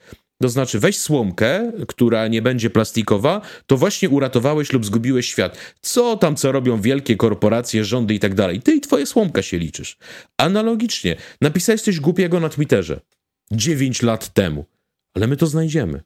[0.43, 5.59] To znaczy, weź słomkę, która nie będzie plastikowa, to właśnie uratowałeś lub zgubiłeś świat.
[5.81, 8.63] Co tam, co robią wielkie korporacje, rządy i tak dalej.
[8.63, 9.97] Ty i twoja słomka się liczysz.
[10.37, 13.01] Analogicznie, napisałeś coś głupiego na Twitterze.
[13.53, 14.65] 9 lat temu.
[15.15, 16.01] Ale my to znajdziemy.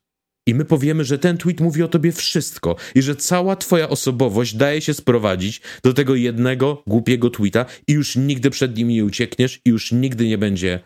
[0.47, 4.55] I my powiemy, że ten tweet mówi o tobie wszystko i że cała twoja osobowość
[4.55, 9.61] daje się sprowadzić do tego jednego głupiego tweeta i już nigdy przed nim nie uciekniesz
[9.65, 10.81] i już nigdy nie będzie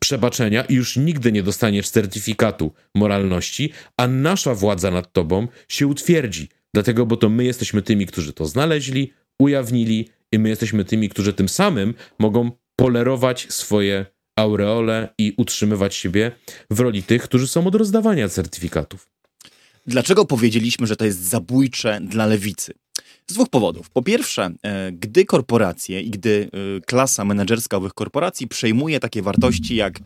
[0.00, 6.48] przebaczenia i już nigdy nie dostaniesz certyfikatu moralności, a nasza władza nad tobą się utwierdzi.
[6.74, 11.32] Dlatego, bo to my jesteśmy tymi, którzy to znaleźli, ujawnili i my jesteśmy tymi, którzy
[11.32, 16.32] tym samym mogą polerować swoje aureole i utrzymywać siebie
[16.70, 19.08] w roli tych, którzy są od rozdawania certyfikatów.
[19.86, 22.72] Dlaczego powiedzieliśmy, że to jest zabójcze dla lewicy?
[23.30, 23.90] Z dwóch powodów.
[23.90, 29.76] Po pierwsze, e, gdy korporacje i gdy e, klasa menedżerska owych korporacji przejmuje takie wartości
[29.76, 29.98] jak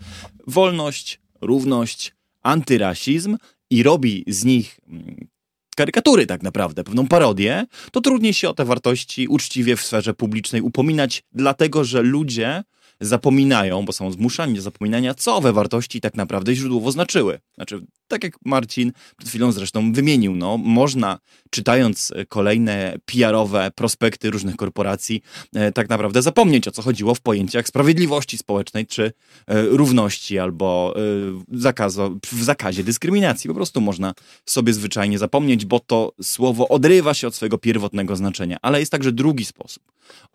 [0.47, 3.37] wolność, równość, antyrasizm
[3.71, 5.29] i robi z nich mm,
[5.77, 10.63] karykatury tak naprawdę, pewną parodię, to trudniej się o te wartości uczciwie w sferze publicznej
[10.63, 12.63] upominać, dlatego że ludzie
[13.01, 17.41] zapominają, bo są zmuszani do zapominania, co owe wartości tak naprawdę źródłowo znaczyły.
[17.55, 21.19] Znaczy, tak jak Marcin przed chwilą zresztą wymienił, no, można
[21.51, 25.23] czytając kolejne PR-owe prospekty różnych korporacji,
[25.55, 29.13] e, tak naprawdę zapomnieć o co chodziło w pojęciach sprawiedliwości społecznej czy
[29.47, 33.49] e, równości albo e, zakazu, w zakazie dyskryminacji.
[33.49, 34.15] Po prostu można
[34.47, 38.57] sobie zwyczajnie zapomnieć, bo to słowo odrywa się od swojego pierwotnego znaczenia.
[38.63, 39.83] Ale jest także drugi sposób.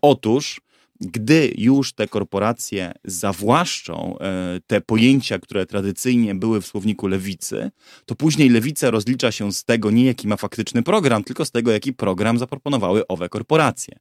[0.02, 0.62] Otóż
[1.02, 7.72] gdy już te korporacje zawłaszczą e, te pojęcia, które tradycyjnie były w słowniku lewicy,
[8.06, 11.72] to później lewica rozlicza się z tego nie jaki ma faktyczny program, tylko z tego
[11.72, 14.00] jaki program zaproponowały owe korporacje.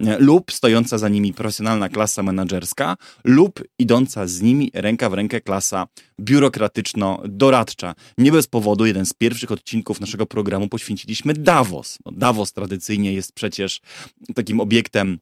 [0.00, 5.40] E, lub stojąca za nimi profesjonalna klasa menedżerska, lub idąca z nimi ręka w rękę
[5.40, 5.86] klasa
[6.20, 7.94] biurokratyczno-doradcza.
[8.18, 11.98] Nie bez powodu jeden z pierwszych odcinków naszego programu poświęciliśmy Davos.
[12.12, 13.80] Davos tradycyjnie jest przecież
[14.34, 15.18] takim obiektem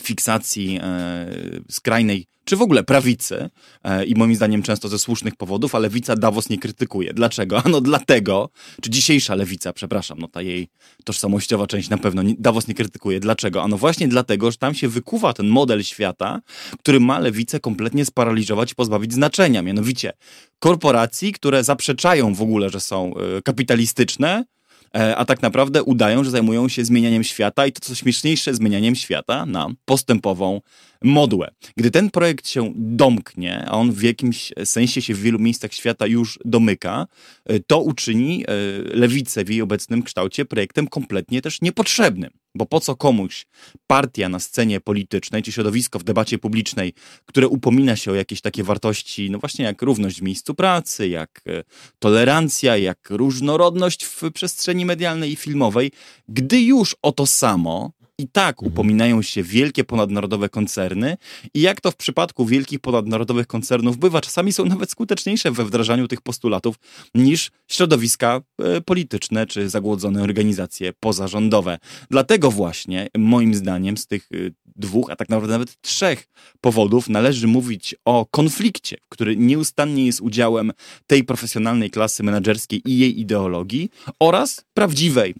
[0.00, 1.26] fiksacji e,
[1.70, 3.50] skrajnej, czy w ogóle prawicy,
[3.84, 7.14] e, i moim zdaniem często ze słusznych powodów, a lewica Davos nie krytykuje.
[7.14, 7.62] Dlaczego?
[7.66, 10.68] Ano dlatego, czy dzisiejsza lewica, przepraszam, no ta jej
[11.04, 13.20] tożsamościowa część na pewno Davos nie krytykuje.
[13.20, 13.62] Dlaczego?
[13.62, 16.40] Ano właśnie dlatego, że tam się wykuwa ten model świata,
[16.78, 19.62] który ma lewicę kompletnie sparaliżować i pozbawić znaczenia.
[19.62, 20.12] Mianowicie
[20.58, 24.44] korporacji, które zaprzeczają w ogóle, że są e, kapitalistyczne,
[24.92, 29.46] a tak naprawdę udają, że zajmują się zmienianiem świata i to co śmieszniejsze, zmienianiem świata
[29.46, 30.60] na postępową
[31.02, 31.50] modłę.
[31.76, 36.06] Gdy ten projekt się domknie, a on w jakimś sensie się w wielu miejscach świata
[36.06, 37.06] już domyka,
[37.44, 38.52] e, to uczyni e,
[38.96, 42.30] lewicę w jej obecnym kształcie projektem kompletnie też niepotrzebnym.
[42.56, 43.46] Bo po co komuś
[43.86, 46.92] partia na scenie politycznej, czy środowisko w debacie publicznej,
[47.26, 51.40] które upomina się o jakieś takie wartości, no właśnie jak równość w miejscu pracy, jak
[51.46, 51.64] e,
[51.98, 55.92] tolerancja, jak różnorodność w przestrzeni medialnej i filmowej,
[56.28, 58.72] gdy już o to samo i tak mhm.
[58.72, 61.16] upominają się wielkie ponadnarodowe koncerny
[61.54, 66.08] i jak to w przypadku wielkich ponadnarodowych koncernów bywa, czasami są nawet skuteczniejsze we wdrażaniu
[66.08, 66.76] tych postulatów
[67.14, 71.78] niż środowiska e, polityczne czy zagłodzone organizacje pozarządowe.
[72.10, 74.36] Dlatego właśnie, moim zdaniem, z tych e,
[74.76, 76.28] dwóch, a tak naprawdę nawet trzech
[76.60, 80.72] powodów należy mówić o konflikcie, który nieustannie jest udziałem
[81.06, 85.34] tej profesjonalnej klasy menedżerskiej i jej ideologii oraz prawdziwej,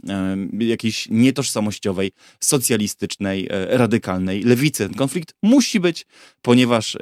[0.58, 4.86] jakiejś nietożsamościowej, socjalistycznej, e, radykalnej lewicy.
[4.88, 6.06] Ten konflikt musi być,
[6.42, 6.98] ponieważ, e,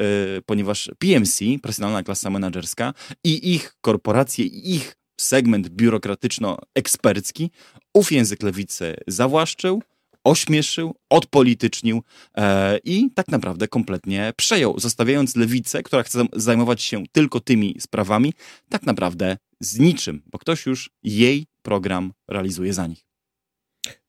[0.47, 2.95] ponieważ PMC, profesjonalna klasa menedżerska
[3.25, 7.51] i ich korporacje, i ich segment biurokratyczno-ekspercki
[7.95, 9.83] ów język lewicy zawłaszczył,
[10.25, 12.03] ośmieszył, odpolitycznił
[12.37, 18.33] e, i tak naprawdę kompletnie przejął, zostawiając lewicę, która chce zajmować się tylko tymi sprawami,
[18.69, 23.05] tak naprawdę z niczym, bo ktoś już jej program realizuje za nich.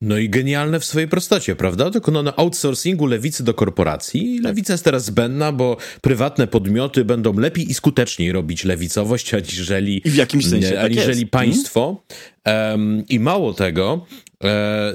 [0.01, 1.89] No i genialne w swojej prostocie, prawda?
[1.89, 4.39] Dokonano outsourcingu lewicy do korporacji.
[4.39, 10.09] Lewica jest teraz zbędna, bo prywatne podmioty będą lepiej i skuteczniej robić lewicowość, aniżeli, I
[10.09, 11.31] w jakimś sensie tak aniżeli jest.
[11.31, 12.03] państwo.
[12.45, 14.05] Um, I mało tego,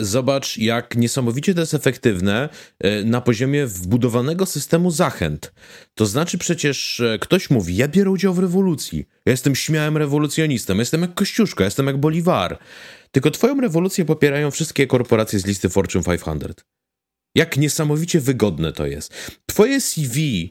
[0.01, 2.49] zobacz, jak niesamowicie to jest efektywne
[2.81, 5.53] e, na poziomie wbudowanego systemu zachęt.
[5.95, 10.79] To znaczy przecież e, ktoś mówi, ja biorę udział w rewolucji, ja jestem śmiałym rewolucjonistą,
[10.79, 12.59] jestem jak Kościuszka, jestem jak Bolivar.
[13.11, 16.65] Tylko twoją rewolucję popierają wszystkie korporacje z listy Fortune 500.
[17.35, 19.13] Jak niesamowicie wygodne to jest.
[19.47, 20.51] Twoje CV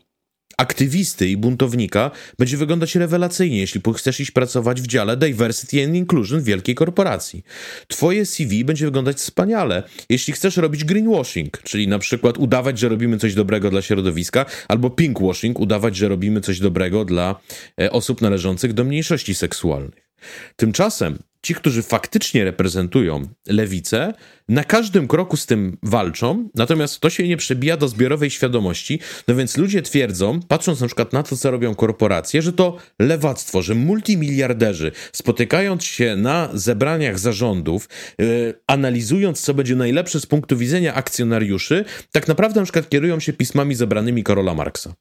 [0.60, 6.44] aktywisty i buntownika będzie wyglądać rewelacyjnie, jeśli chcesz iść pracować w dziale Diversity and Inclusion
[6.44, 7.44] wielkiej korporacji.
[7.88, 13.18] Twoje CV będzie wyglądać wspaniale, jeśli chcesz robić greenwashing, czyli na przykład udawać, że robimy
[13.18, 17.40] coś dobrego dla środowiska, albo pinkwashing, udawać, że robimy coś dobrego dla
[17.82, 20.09] e, osób należących do mniejszości seksualnych.
[20.56, 24.14] Tymczasem ci, którzy faktycznie reprezentują lewicę,
[24.50, 29.00] na każdym kroku z tym walczą, natomiast to się nie przebija do zbiorowej świadomości.
[29.28, 33.62] No więc ludzie twierdzą, patrząc na przykład na to, co robią korporacje, że to lewactwo,
[33.62, 40.94] że multimiliarderzy spotykając się na zebraniach zarządów, yy, analizując, co będzie najlepsze z punktu widzenia
[40.94, 44.94] akcjonariuszy, tak naprawdę na przykład kierują się pismami zebranymi Karola Marksa.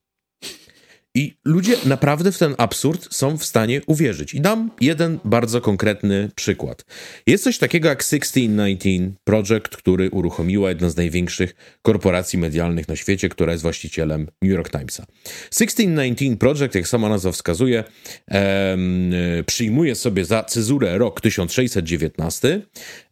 [1.19, 4.33] I ludzie naprawdę w ten absurd są w stanie uwierzyć.
[4.33, 6.85] I dam jeden bardzo konkretny przykład.
[7.27, 13.29] Jest coś takiego jak 1619 Project, który uruchomiła jedna z największych korporacji medialnych na świecie,
[13.29, 15.05] która jest właścicielem New York Timesa.
[15.49, 17.83] 1619 Project, jak sama nazwa wskazuje,
[18.27, 19.13] em,
[19.45, 22.61] przyjmuje sobie za cezurę rok 1619,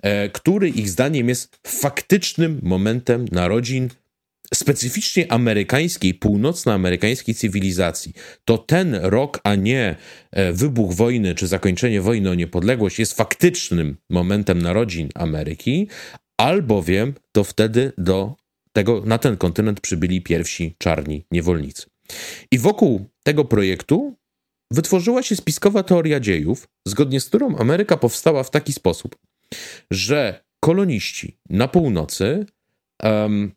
[0.02, 3.90] e, który ich zdaniem jest faktycznym momentem narodzin
[4.54, 8.14] specyficznie amerykańskiej, północnoamerykańskiej cywilizacji,
[8.46, 9.96] to ten rok, a nie
[10.32, 15.88] e, wybuch wojny czy zakończenie wojny o niepodległość jest faktycznym momentem narodzin Ameryki,
[16.38, 18.36] albowiem to wtedy do
[18.74, 21.86] tego, na ten kontynent przybyli pierwsi czarni niewolnicy.
[22.52, 24.16] I wokół tego projektu
[24.72, 29.16] wytworzyła się spiskowa teoria dziejów, zgodnie z którą Ameryka powstała w taki sposób,
[29.92, 32.46] że koloniści na północy
[33.04, 33.52] um,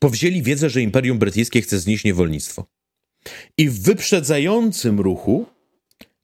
[0.00, 2.66] powzięli wiedzę, że Imperium Brytyjskie chce znieść niewolnictwo.
[3.58, 5.46] I w wyprzedzającym ruchu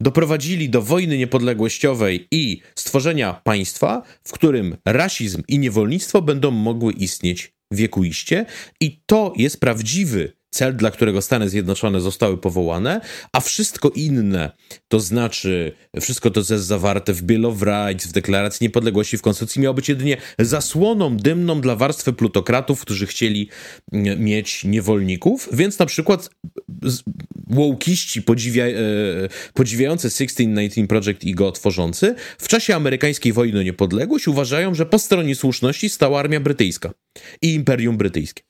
[0.01, 7.53] doprowadzili do wojny niepodległościowej i stworzenia państwa, w którym rasizm i niewolnictwo będą mogły istnieć
[7.71, 8.47] wiekuiście.
[8.81, 13.01] I to jest prawdziwy cel, dla którego Stany Zjednoczone zostały powołane,
[13.33, 14.51] a wszystko inne,
[14.89, 19.23] to znaczy wszystko to, co jest zawarte w Bill of Rights, w Deklaracji Niepodległości, w
[19.23, 23.49] Konstytucji, miało być jedynie zasłoną dymną dla warstwy plutokratów, którzy chcieli
[23.93, 26.31] mm, mieć niewolników, więc na przykład
[27.51, 28.73] łokiści podziwia, e,
[29.55, 34.99] podziwiający 1619 Project i go tworzący w czasie amerykańskiej wojny o niepodległość uważają, że po
[34.99, 36.91] stronie słuszności stała armia brytyjska
[37.43, 38.50] i Imperium Brytyjskie.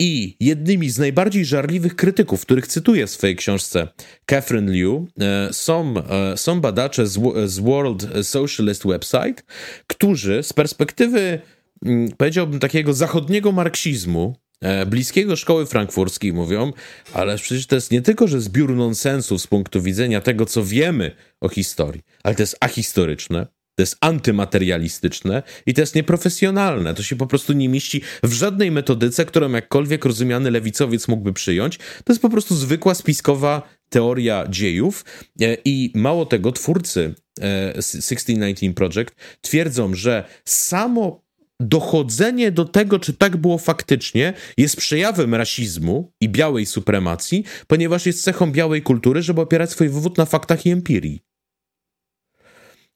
[0.00, 3.88] I jednymi z najbardziej żarliwych krytyków, których cytuję w swojej książce
[4.26, 9.42] Catherine Liu, e, są, e, są badacze z, World Socialist Website,
[9.86, 11.40] którzy z perspektywy,
[11.84, 16.72] mm, powiedziałbym, takiego zachodniego marksizmu, e, bliskiego szkoły frankfurskiej mówią,
[17.14, 21.16] ale przecież to jest nie tylko, że zbiór nonsensów z punktu widzenia tego, co wiemy
[21.40, 23.46] o historii, ale to jest ahistoryczne,
[23.78, 26.94] to jest antymaterialistyczne i to jest nieprofesjonalne.
[26.94, 31.78] To się po prostu nie mieści w żadnej metodyce, którą jakkolwiek rozumiany lewicowiec mógłby przyjąć.
[31.78, 35.04] To jest po prostu zwykła spiskowa teoria dziejów
[35.40, 37.14] e, i mało tego, twórcy
[37.74, 41.24] 1619 e, Project twierdzą, że samo
[41.60, 48.24] dochodzenie do tego, czy tak było faktycznie, jest przejawem rasizmu i białej supremacji, ponieważ jest
[48.24, 51.27] cechą białej kultury, żeby opierać swój wywód na faktach i empirii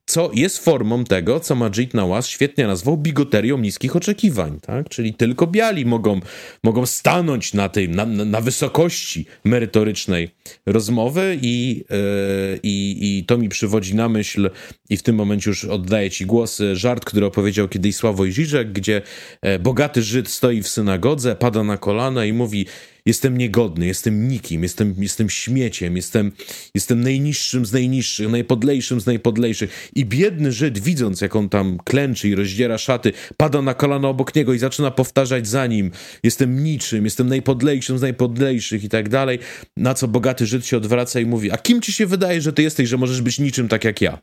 [0.06, 4.88] co jest formą tego, co Majid Nawaz świetnie nazwał bigoterią niskich oczekiwań, tak?
[4.88, 6.20] Czyli tylko biali mogą,
[6.62, 10.30] mogą stanąć na tej, na, na wysokości merytorycznej
[10.66, 14.50] rozmowy i, yy, i, to mi przywodzi na myśl
[14.90, 19.02] i w tym momencie już oddaję ci głos, żart, który opowiedział kiedyś Sławoj Żyżek, gdzie
[19.42, 22.66] e, bogaty Żyd stoi w synagodze, pada na kolana i mówi
[23.06, 26.32] jestem niegodny, jestem nikim, jestem, jestem śmieciem, jestem,
[26.74, 29.90] jestem najniższym z najniższych, najpodlejszym z najpodlejszych.
[29.94, 34.34] I biedny Żyd, widząc jak on tam klęczy i rozdziera szaty, pada na kolano obok
[34.34, 35.90] niego i zaczyna powtarzać za nim,
[36.22, 39.38] jestem niczym, jestem najpodlejszym z najpodlejszych i tak dalej.
[39.76, 42.62] Na co bogaty Żyd się odwraca i mówi, a kim ci się wydaje, że ty
[42.62, 44.18] jesteś, że możesz być niczym tak jak ja?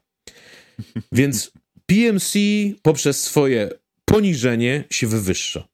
[1.12, 1.52] Więc
[1.86, 2.34] PMC
[2.82, 3.70] poprzez swoje
[4.06, 5.69] poniżenie się wywyższa.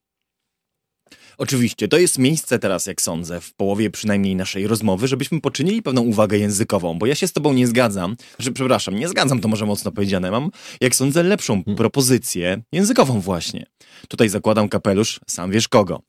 [1.37, 6.01] Oczywiście, to jest miejsce teraz, jak sądzę, w połowie przynajmniej naszej rozmowy, żebyśmy poczynili pewną
[6.01, 9.65] uwagę językową, bo ja się z tobą nie zgadzam, że przepraszam, nie zgadzam, to może
[9.65, 11.75] mocno powiedziane, mam, jak sądzę, lepszą hmm.
[11.75, 13.65] propozycję językową właśnie.
[14.07, 16.01] Tutaj zakładam kapelusz, sam wiesz kogo.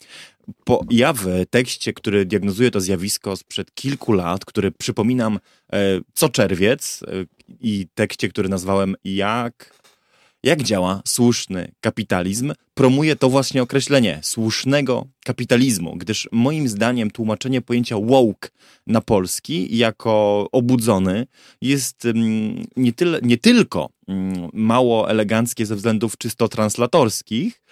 [0.65, 5.39] Po, ja w tekście, który diagnozuje to zjawisko sprzed kilku lat, który przypominam
[5.73, 5.79] e,
[6.15, 7.07] co czerwiec e,
[7.61, 9.73] i tekście, który nazwałem Jak
[10.43, 17.97] jak działa słuszny kapitalizm, promuje to właśnie określenie słusznego kapitalizmu, gdyż moim zdaniem tłumaczenie pojęcia
[17.99, 18.49] woke
[18.87, 21.27] na polski jako obudzony
[21.61, 27.63] jest mm, nie, tyle, nie tylko mm, mało eleganckie ze względów czysto translatorskich,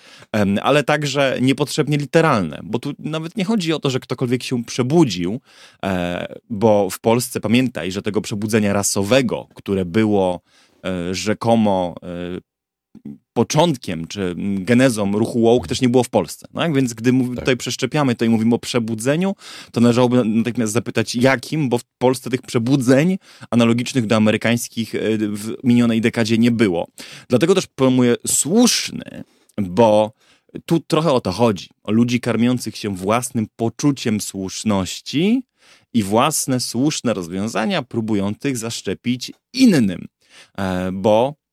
[0.62, 5.40] ale także niepotrzebnie literalne, bo tu nawet nie chodzi o to, że ktokolwiek się przebudził,
[5.84, 10.40] e, bo w Polsce pamiętaj, że tego przebudzenia rasowego, które było
[10.84, 12.53] e, rzekomo e,
[13.32, 16.46] początkiem czy genezą ruchu woke też nie było w Polsce.
[16.54, 16.74] Tak?
[16.74, 17.38] Więc gdy tak.
[17.38, 19.34] tutaj przeszczepiamy to i mówimy o przebudzeniu,
[19.72, 23.18] to należałoby natychmiast zapytać jakim, bo w Polsce tych przebudzeń
[23.50, 26.86] analogicznych do amerykańskich e, w minionej dekadzie nie było.
[27.28, 29.24] Dlatego też promuję słuszny,
[29.58, 30.12] bo
[30.66, 31.68] tu trochę o to chodzi.
[31.82, 35.42] O ludzi karmiących się własnym poczuciem słuszności
[35.94, 40.06] i własne słuszne rozwiązania próbujących zaszczepić innym.
[40.58, 41.43] E, bo Mm,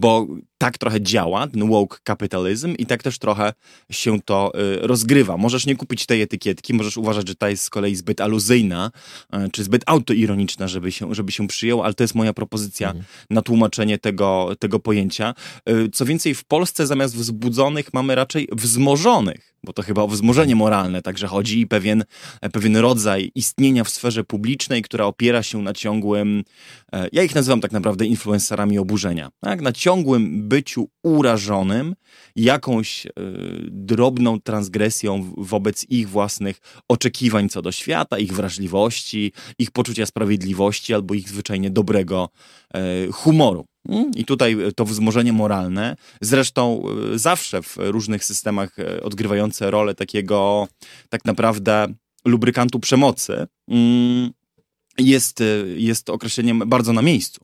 [0.00, 0.26] bo
[0.62, 3.52] tak trochę działa ten woke kapitalizm i tak też trochę
[3.90, 5.36] się to y, rozgrywa.
[5.36, 8.90] Możesz nie kupić tej etykietki, możesz uważać, że ta jest z kolei zbyt aluzyjna,
[9.34, 13.04] y, czy zbyt autoironiczna, żeby się, żeby się przyjął, ale to jest moja propozycja mhm.
[13.30, 15.34] na tłumaczenie tego, tego pojęcia.
[15.68, 20.56] Y, co więcej, w Polsce zamiast wzbudzonych mamy raczej wzmożonych, bo to chyba o wzmożenie
[20.56, 22.04] moralne także chodzi i pewien,
[22.52, 26.44] pewien rodzaj istnienia w sferze publicznej, która opiera się na ciągłym,
[27.12, 29.60] ja ich nazywam tak naprawdę influencerami oburzenia, tak?
[29.60, 31.94] na ciągłym byciu urażonym
[32.36, 33.10] jakąś y,
[33.70, 41.14] drobną transgresją wobec ich własnych oczekiwań co do świata, ich wrażliwości, ich poczucia sprawiedliwości albo
[41.14, 42.28] ich zwyczajnie dobrego
[42.76, 43.64] y, humoru.
[43.88, 46.82] Mm, I tutaj to wzmożenie moralne, zresztą
[47.14, 50.68] zawsze w różnych systemach odgrywające rolę takiego
[51.08, 54.30] tak naprawdę lubrykantu przemocy mm,
[54.98, 55.42] jest,
[55.76, 57.40] jest określeniem bardzo na miejscu,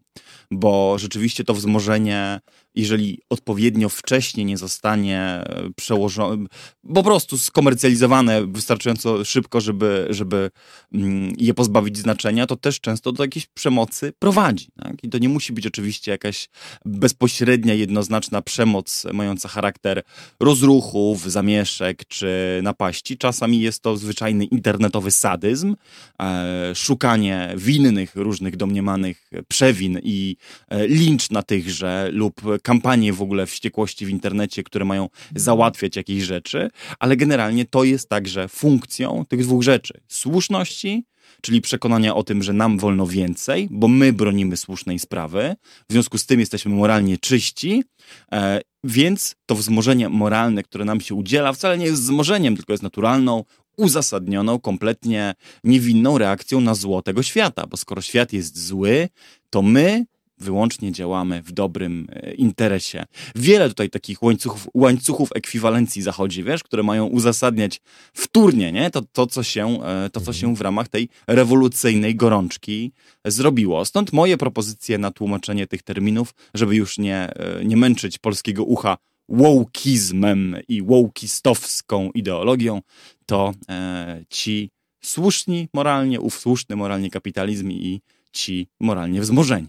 [0.51, 2.41] bo rzeczywiście to wzmożenie
[2.79, 6.47] jeżeli odpowiednio wcześnie nie zostanie e, przełożone,
[6.95, 10.51] po prostu skomercjalizowane wystarczająco szybko, żeby, żeby
[10.95, 14.69] mm, je pozbawić znaczenia, to też często do jakiejś przemocy prowadzi.
[14.83, 15.05] Tak?
[15.05, 16.49] I to nie musi być oczywiście jakaś
[16.85, 20.03] bezpośrednia, jednoznaczna przemoc mająca charakter
[20.41, 23.19] rozruchów, zamieszek czy napaści.
[23.19, 25.77] Czasami jest to zwyczajny internetowy sadyzm,
[26.23, 30.37] e, szukanie winnych różnych domniemanych przewin i
[30.69, 36.23] e, lincz na tychże lub kampanie w ogóle wściekłości w internecie, które mają załatwiać jakieś
[36.23, 40.01] rzeczy, ale generalnie to jest także funkcją tych dwóch rzeczy.
[40.09, 41.05] Słuszności,
[41.43, 45.57] czyli przekonania o tym, że nam wolno więcej, bo my bronimy słusznej sprawy,
[45.89, 47.85] w związku z tym jesteśmy moralnie czyści,
[48.33, 52.83] e, więc to wzmożenie moralne, które nam się udziela, wcale nie jest wzmożeniem, tylko jest
[52.83, 53.45] naturalną,
[53.79, 59.09] uzasadnioną, kompletnie niewinną reakcją na zło tego świata, bo skoro świat jest zły,
[59.51, 60.05] to my
[60.41, 63.05] wyłącznie działamy w dobrym e, interesie.
[63.35, 67.81] Wiele tutaj takich łańcuchów, łańcuchów ekwiwalencji zachodzi, wiesz, które mają uzasadniać
[68.15, 68.91] wtórnie, nie?
[68.91, 72.93] To, to, co się, e, to, co się w ramach tej rewolucyjnej gorączki
[73.25, 73.85] zrobiło.
[73.85, 78.97] Stąd moje propozycje na tłumaczenie tych terminów, żeby już nie, e, nie męczyć polskiego ucha
[79.29, 82.83] wołkizmem i wołkistowską ideologią,
[83.27, 84.71] to e, ci
[85.01, 88.01] słuszni moralnie, ów słuszny moralnie kapitalizm i
[88.33, 89.69] ci moralnie wzmożeni.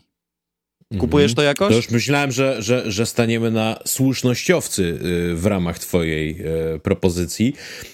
[0.97, 1.69] Kupujesz to jakoś?
[1.69, 4.99] To już myślałem, że, że, że staniemy na słusznościowcy
[5.31, 6.41] y, w ramach twojej
[6.75, 7.53] y, propozycji.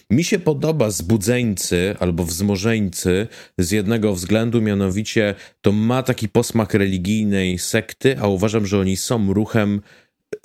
[0.10, 7.60] Mi się podoba zbudzeńcy albo wzmożeńcy z jednego względu, mianowicie to ma taki posmak religijnej
[7.60, 9.82] sekty, a uważam, że oni są ruchem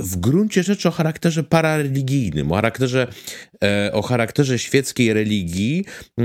[0.03, 3.07] w gruncie rzeczy o charakterze parareligijnym, o charakterze,
[3.65, 5.85] e, o charakterze świeckiej religii.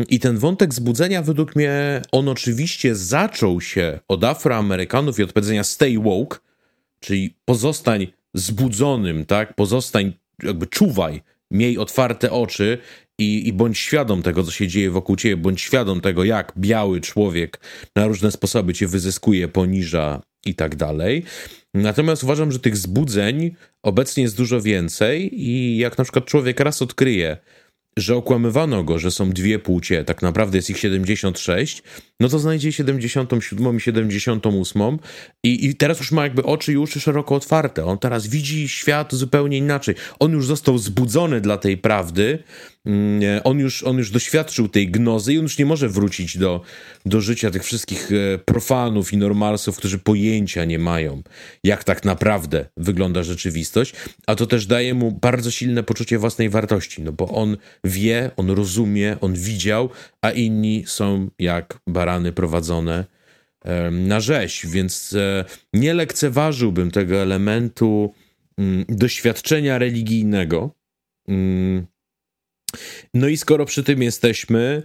[0.09, 5.63] I ten wątek zbudzenia według mnie, on oczywiście zaczął się od Afroamerykanów i od powiedzenia
[5.63, 6.39] stay woke,
[6.99, 10.13] czyli pozostań zbudzonym, tak, pozostań,
[10.43, 11.21] jakby czuwaj,
[11.51, 12.77] miej otwarte oczy
[13.19, 17.01] i, i bądź świadom tego, co się dzieje wokół ciebie, bądź świadom tego, jak biały
[17.01, 17.59] człowiek
[17.95, 21.23] na różne sposoby cię wyzyskuje, poniża i tak dalej.
[21.73, 26.81] Natomiast uważam, że tych zbudzeń obecnie jest dużo więcej i jak na przykład człowiek raz
[26.81, 27.37] odkryje,
[27.97, 31.83] że okłamywano go, że są dwie płcie, tak naprawdę jest ich 76,
[32.19, 34.81] no to znajdzie 77 i 78
[35.43, 37.85] i, i teraz już ma jakby oczy i uszy szeroko otwarte.
[37.85, 39.95] On teraz widzi świat zupełnie inaczej.
[40.19, 42.43] On już został zbudzony dla tej prawdy,
[43.43, 46.61] on już, on już doświadczył tej gnozy i on już nie może wrócić do,
[47.05, 51.21] do życia tych wszystkich e, profanów i normalsów, którzy pojęcia nie mają,
[51.63, 53.93] jak tak naprawdę wygląda rzeczywistość,
[54.27, 58.49] a to też daje mu bardzo silne poczucie własnej wartości, no bo on wie, on
[58.49, 59.89] rozumie, on widział,
[60.21, 63.05] a inni są jak barany prowadzone
[63.91, 68.13] na rzeź, więc e, nie lekceważyłbym tego elementu
[68.57, 70.69] mm, doświadczenia religijnego.
[73.13, 74.83] No i skoro przy tym jesteśmy.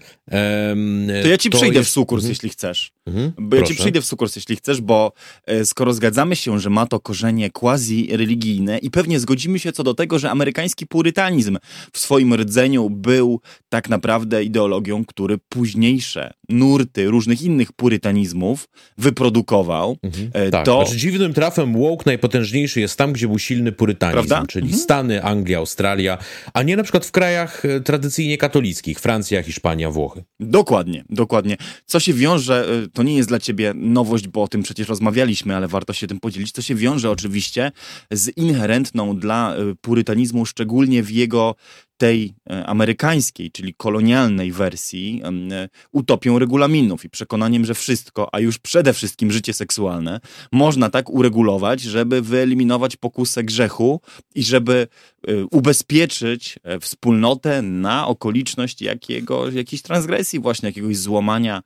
[1.22, 1.91] to ja ci przyjdę jest...
[1.91, 2.30] w sukurs, mhm.
[2.30, 2.93] jeśli chcesz.
[3.07, 3.32] Mhm.
[3.38, 5.12] Bo ja ci przyjdę w sukurs, jeśli chcesz, bo
[5.47, 9.95] e, skoro zgadzamy się, że ma to korzenie quasi-religijne i pewnie zgodzimy się co do
[9.95, 11.59] tego, że amerykański purytanizm
[11.93, 18.68] w swoim rdzeniu był tak naprawdę ideologią, który późniejsze nurty różnych innych purytanizmów
[18.99, 19.97] wyprodukował.
[20.03, 20.30] Mhm.
[20.32, 20.82] E, tak, to...
[20.82, 24.47] znaczy dziwnym trafem woke najpotężniejszy jest tam, gdzie był silny purytanizm, Prawda?
[24.47, 24.82] czyli mhm.
[24.82, 26.18] Stany, Anglia, Australia,
[26.55, 30.24] a nie na przykład w krajach e, tradycyjnie katolickich, Francja, Hiszpania, Włochy.
[30.41, 31.57] Dokładnie, dokładnie.
[31.87, 35.57] Co się wiąże, e, to nie jest dla ciebie nowość, bo o tym przecież rozmawialiśmy,
[35.57, 37.72] ale warto się tym podzielić, co się wiąże oczywiście
[38.11, 41.55] z inherentną dla purytanizmu, szczególnie w jego
[42.01, 48.59] tej e, amerykańskiej, czyli kolonialnej wersji, e, utopią regulaminów i przekonaniem, że wszystko, a już
[48.59, 50.21] przede wszystkim życie seksualne,
[50.53, 54.01] można tak uregulować, żeby wyeliminować pokusę grzechu
[54.35, 54.89] i żeby
[55.29, 61.63] e, ubezpieczyć wspólnotę na okoliczność jakiego, jakiejś transgresji, właśnie jakiegoś złamania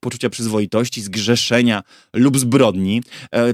[0.00, 3.02] poczucia przyzwoitości, zgrzeszenia lub zbrodni.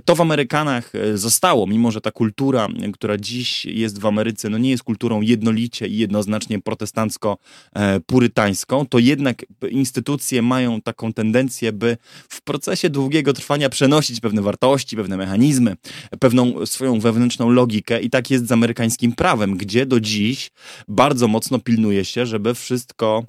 [0.04, 4.70] To w Amerykanach zostało, mimo że ta kultura, która dziś jest w Ameryce, no nie
[4.70, 11.96] jest kulturą jednolitą, jednolicie i jednoznacznie protestancko-purytańską, to jednak instytucje mają taką tendencję, by
[12.28, 15.76] w procesie długiego trwania przenosić pewne wartości, pewne mechanizmy,
[16.20, 20.50] pewną swoją wewnętrzną logikę i tak jest z amerykańskim prawem, gdzie do dziś
[20.88, 23.24] bardzo mocno pilnuje się, żeby wszystko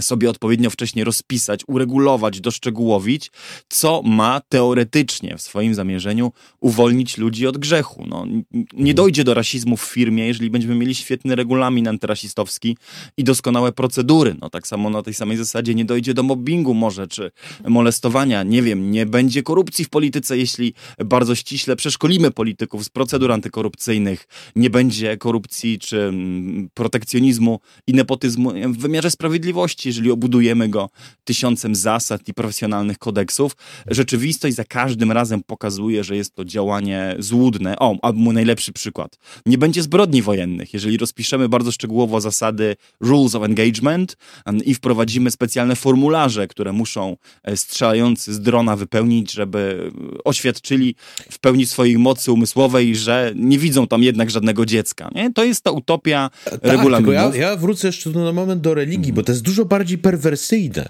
[0.00, 3.30] sobie odpowiednio wcześniej rozpisać, uregulować, doszczegółowić,
[3.68, 8.04] co ma teoretycznie w swoim zamierzeniu uwolnić ludzi od grzechu.
[8.08, 8.26] No,
[8.72, 12.76] nie dojdzie do rasizmu w firmie, jeżeli będziemy mieli świetny regulamin antyrasistowski
[13.16, 14.36] i doskonałe procedury.
[14.40, 17.30] No, tak samo na tej samej zasadzie nie dojdzie do mobbingu może, czy
[17.68, 18.42] molestowania.
[18.42, 20.74] Nie wiem, nie będzie korupcji w polityce, jeśli
[21.04, 24.28] bardzo ściśle przeszkolimy polityków z procedur antykorupcyjnych.
[24.56, 30.90] Nie będzie korupcji czy mm, protekcjonizmu i nepotyzmu w wymiarze sprawiedliwości jeżeli obudujemy go
[31.24, 33.52] tysiącem zasad i profesjonalnych kodeksów,
[33.86, 37.78] rzeczywistość za każdym razem pokazuje, że jest to działanie złudne.
[37.78, 39.18] O, albo mój najlepszy przykład.
[39.46, 44.16] Nie będzie zbrodni wojennych, jeżeli rozpiszemy bardzo szczegółowo zasady rules of engagement
[44.64, 49.90] i wprowadzimy specjalne formularze, które muszą e, strzelający z drona wypełnić, żeby
[50.24, 50.94] oświadczyli
[51.30, 55.10] w pełni swojej mocy umysłowej, że nie widzą tam jednak żadnego dziecka.
[55.14, 55.32] Nie?
[55.32, 57.14] To jest ta utopia tak, regulaminów.
[57.14, 60.88] Ja, ja wrócę jeszcze na moment do religii, bo to jest dużo bardziej perwersyjne.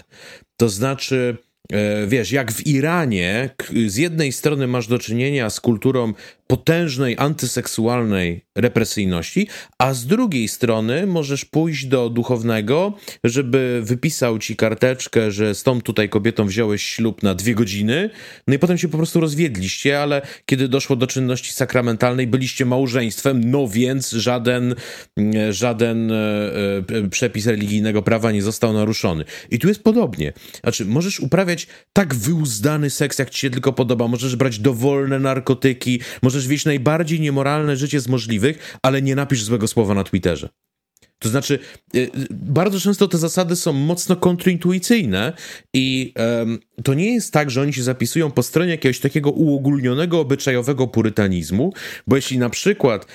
[0.57, 1.37] To znaczy,
[1.73, 3.49] e, wiesz, jak w Iranie,
[3.87, 6.13] z jednej strony masz do czynienia z kulturą
[6.47, 9.47] potężnej antyseksualnej represyjności,
[9.79, 12.93] a z drugiej strony możesz pójść do duchownego,
[13.23, 18.09] żeby wypisał ci karteczkę, że z tą tutaj kobietą wziąłeś ślub na dwie godziny,
[18.47, 23.51] no i potem się po prostu rozwiedliście, ale kiedy doszło do czynności sakramentalnej, byliście małżeństwem,
[23.51, 24.75] no więc żaden,
[25.17, 26.15] mm, żaden e,
[26.89, 29.25] e, przepis religijnego prawa nie został naruszony.
[29.51, 30.33] I tu jest podobnie.
[30.63, 35.99] Znaczy, możesz uprawiać tak wyuzdany seks, jak ci się tylko podoba, możesz brać dowolne narkotyki,
[36.21, 38.07] możesz wieść najbardziej niemoralne życie z
[38.41, 40.49] możliwych, ale nie napisz złego słowa na Twitterze.
[41.19, 41.59] To znaczy,
[41.95, 45.33] y, bardzo często te zasady są mocno kontrintuicyjne
[45.73, 50.19] i um, to nie jest tak, że oni się zapisują po stronie jakiegoś takiego uogólnionego,
[50.19, 51.73] obyczajowego purytanizmu,
[52.07, 53.05] bo jeśli na przykład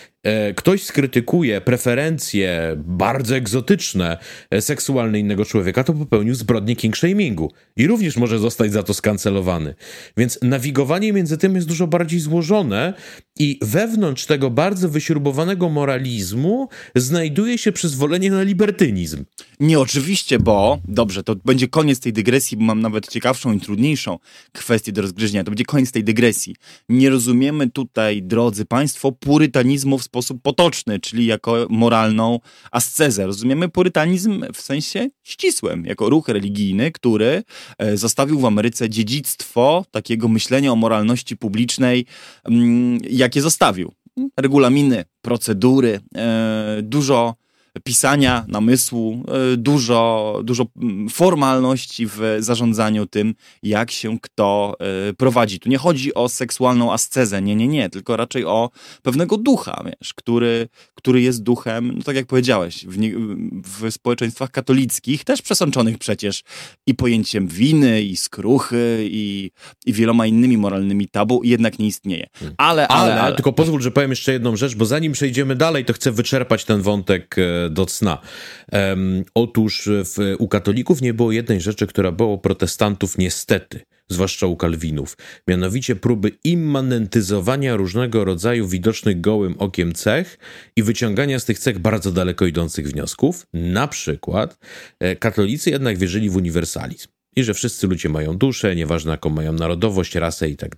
[0.56, 4.18] ktoś skrytykuje preferencje bardzo egzotyczne
[4.50, 9.74] e, seksualne innego człowieka, to popełnił zbrodnię kingshamingu i również może zostać za to skancelowany.
[10.16, 12.94] Więc nawigowanie między tym jest dużo bardziej złożone
[13.38, 19.24] i wewnątrz tego bardzo wyśrubowanego moralizmu znajduje się przyzwolenie na libertynizm.
[19.60, 24.18] Nie, oczywiście, bo dobrze, to będzie koniec tej dygresji, bo mam nawet ciekawszą i trudniejszą
[24.52, 25.44] kwestię do rozgryzienia.
[25.44, 26.56] To będzie koniec tej dygresji.
[26.88, 32.40] Nie rozumiemy tutaj, drodzy Państwo, purytanizmu w sposób potoczny, czyli jako moralną
[32.70, 33.26] ascezę.
[33.26, 37.42] Rozumiemy purytanizm w sensie ścisłym, jako ruch religijny, który
[37.78, 42.06] e, zostawił w Ameryce dziedzictwo takiego myślenia o moralności publicznej,
[42.44, 43.92] mm, jakie zostawił.
[44.36, 47.34] Regulaminy, procedury, e, dużo
[47.84, 50.66] pisania, namysłu, e, dużo, dużo
[51.10, 54.76] formalności w zarządzaniu tym, jak się kto
[55.08, 55.60] e, prowadzi.
[55.60, 58.70] Tu nie chodzi o seksualną ascezę, nie, nie, nie, tylko raczej o
[59.02, 62.96] pewnego ducha, wiesz, który, który jest duchem, no tak jak powiedziałeś, w,
[63.62, 66.42] w społeczeństwach katolickich, też przesączonych przecież
[66.86, 69.50] i pojęciem winy, i skruchy, i,
[69.86, 72.26] i wieloma innymi moralnymi tabu, jednak nie istnieje.
[72.34, 72.54] Hmm.
[72.58, 75.84] Ale, ale, ale, ale, Tylko pozwól, że powiem jeszcze jedną rzecz, bo zanim przejdziemy dalej,
[75.84, 78.18] to chcę wyczerpać ten wątek e, do cna.
[79.34, 84.56] Otóż w, u katolików nie było jednej rzeczy, która była u protestantów niestety, zwłaszcza u
[84.56, 85.16] kalwinów,
[85.48, 90.38] mianowicie próby immanentyzowania różnego rodzaju widocznych gołym okiem cech
[90.76, 93.46] i wyciągania z tych cech bardzo daleko idących wniosków.
[93.52, 94.58] Na przykład
[95.00, 99.52] e, katolicy jednak wierzyli w uniwersalizm i że wszyscy ludzie mają duszę, nieważne jaką mają
[99.52, 100.76] narodowość, rasę i tak.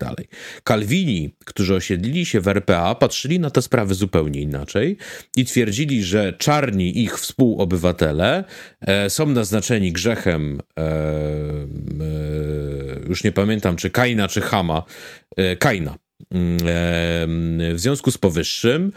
[0.64, 4.96] Kalwini, którzy osiedlili się w RPA, patrzyli na te sprawy zupełnie inaczej
[5.36, 8.44] i twierdzili, że czarni ich współobywatele
[8.80, 11.68] e, są naznaczeni grzechem, e, e,
[13.08, 14.82] już nie pamiętam czy Kaina, czy Hama,
[15.36, 15.98] e, Kaina
[17.74, 18.92] w związku z powyższym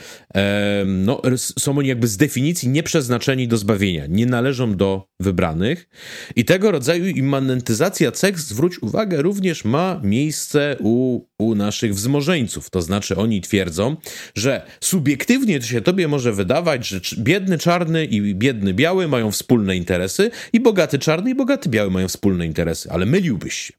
[0.86, 5.90] no, są oni jakby z definicji nieprzeznaczeni do zbawienia, nie należą do wybranych
[6.36, 12.82] i tego rodzaju immanentyzacja cech, zwróć uwagę, również ma miejsce u, u naszych wzmożeńców, to
[12.82, 13.96] znaczy oni twierdzą,
[14.36, 19.78] że subiektywnie to się tobie może wydawać, że biedny czarny i biedny biały mają wspólne
[19.78, 23.74] interesy i bogaty czarny i bogaty biały mają wspólne interesy, ale myliłbyś się,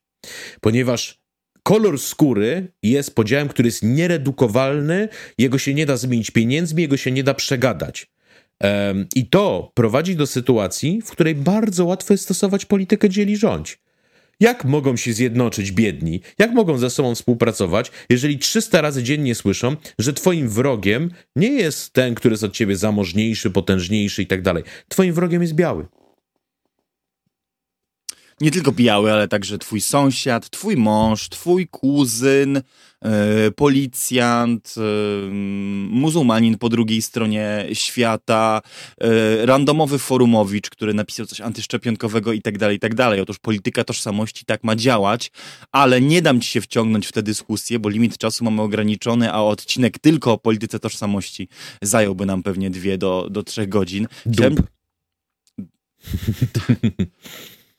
[0.61, 1.22] ponieważ
[1.63, 5.09] kolor skóry jest podziałem, który jest nieredukowalny,
[5.39, 8.11] jego się nie da zmienić pieniędzmi, jego się nie da przegadać.
[8.61, 13.79] Um, I to prowadzi do sytuacji, w której bardzo łatwo jest stosować politykę dzieli rządź.
[14.41, 16.21] Jak mogą się zjednoczyć biedni?
[16.39, 21.93] Jak mogą ze sobą współpracować, jeżeli 300 razy dziennie słyszą, że twoim wrogiem nie jest
[21.93, 24.65] ten, który jest od ciebie zamożniejszy, potężniejszy i tak dalej.
[24.89, 25.87] Twoim wrogiem jest biały.
[28.41, 32.63] Nie tylko biały, ale także twój sąsiad, twój mąż, twój kuzyn,
[33.03, 34.81] E, policjant, e,
[35.89, 38.63] muzułmanin po drugiej stronie świata,
[39.01, 43.21] e, randomowy forumowicz, który napisał coś antyszczepionkowego i tak dalej, i tak dalej.
[43.21, 45.31] Otóż polityka tożsamości tak ma działać,
[45.73, 49.43] ale nie dam ci się wciągnąć w tę dyskusję, bo limit czasu mamy ograniczony, a
[49.43, 51.49] odcinek tylko o polityce tożsamości
[51.83, 54.07] zająłby nam pewnie dwie do, do trzech godzin.
[54.33, 54.57] Chciałem...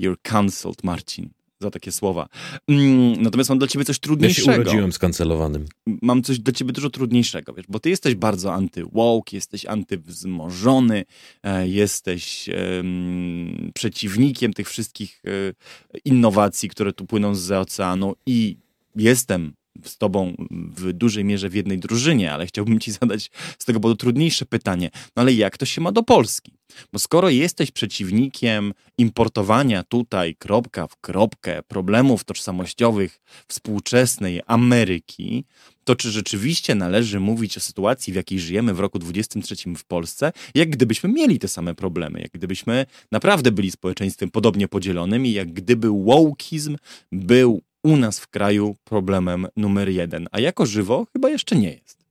[0.03, 1.29] You're cancelled, Marcin
[1.63, 2.27] za takie słowa.
[2.67, 4.51] Mm, natomiast mam dla ciebie coś trudniejszego.
[4.51, 5.65] Ja się urodziłem skancelowanym.
[6.01, 11.05] Mam coś dla ciebie dużo trudniejszego, wiesz, bo ty jesteś bardzo anty-woke, jesteś antywzmożony,
[11.43, 18.57] e, jesteś um, przeciwnikiem tych wszystkich e, innowacji, które tu płyną z oceanu i
[18.95, 23.79] jestem z tobą w dużej mierze w jednej drużynie, ale chciałbym ci zadać z tego
[23.79, 24.89] powodu trudniejsze pytanie.
[25.15, 26.53] No ale jak to się ma do Polski?
[26.93, 35.45] Bo skoro jesteś przeciwnikiem importowania tutaj kropka w kropkę problemów tożsamościowych współczesnej Ameryki,
[35.83, 40.31] to czy rzeczywiście należy mówić o sytuacji, w jakiej żyjemy w roku 23 w Polsce,
[40.55, 45.53] jak gdybyśmy mieli te same problemy, jak gdybyśmy naprawdę byli społeczeństwem podobnie podzielonym i jak
[45.53, 46.77] gdyby wołkizm
[47.11, 52.03] był u nas w kraju problemem numer jeden, a jako żywo chyba jeszcze nie jest.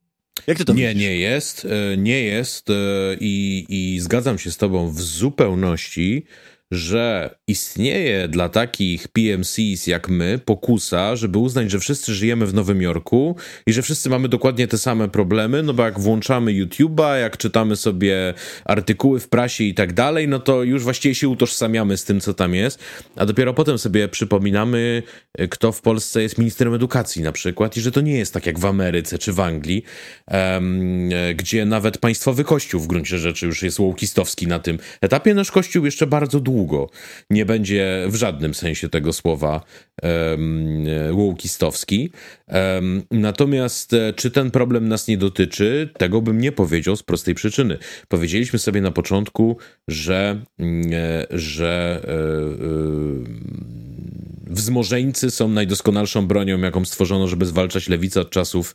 [0.46, 2.74] Jak ty to Nie, nie jest, e, nie jest e,
[3.20, 6.24] i, i zgadzam się z tobą w zupełności
[6.72, 12.82] że istnieje dla takich PMCs jak my pokusa, żeby uznać, że wszyscy żyjemy w Nowym
[12.82, 17.36] Jorku i że wszyscy mamy dokładnie te same problemy, no bo jak włączamy YouTube'a, jak
[17.36, 22.04] czytamy sobie artykuły w prasie i tak dalej, no to już właściwie się utożsamiamy z
[22.04, 22.78] tym, co tam jest,
[23.16, 25.02] a dopiero potem sobie przypominamy,
[25.50, 28.58] kto w Polsce jest ministrem edukacji na przykład i że to nie jest tak jak
[28.58, 29.84] w Ameryce czy w Anglii,
[30.30, 35.34] um, gdzie nawet państwowy kościół w gruncie rzeczy już jest łokistowski na tym etapie.
[35.34, 36.90] Nasz kościół jeszcze bardzo długo długo
[37.30, 39.60] nie będzie w żadnym sensie tego słowa
[40.02, 42.10] um, łoukistowski.
[42.48, 47.34] Um, natomiast e, czy ten problem nas nie dotyczy, tego bym nie powiedział z prostej
[47.34, 47.78] przyczyny.
[48.08, 49.56] Powiedzieliśmy sobie na początku,
[49.88, 51.72] że, mm, e, że
[54.46, 58.74] wzmożeńcy są najdoskonalszą bronią, jaką stworzono, żeby zwalczać lewicę od czasów,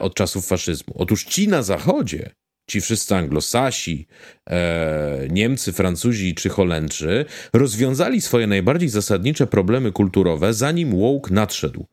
[0.00, 0.94] od czasów faszyzmu.
[0.98, 2.30] Otóż ci na zachodzie
[2.66, 4.06] ci wszyscy anglosasi,
[4.50, 11.86] e, Niemcy, Francuzi czy Holendrzy rozwiązali swoje najbardziej zasadnicze problemy kulturowe, zanim woke nadszedł.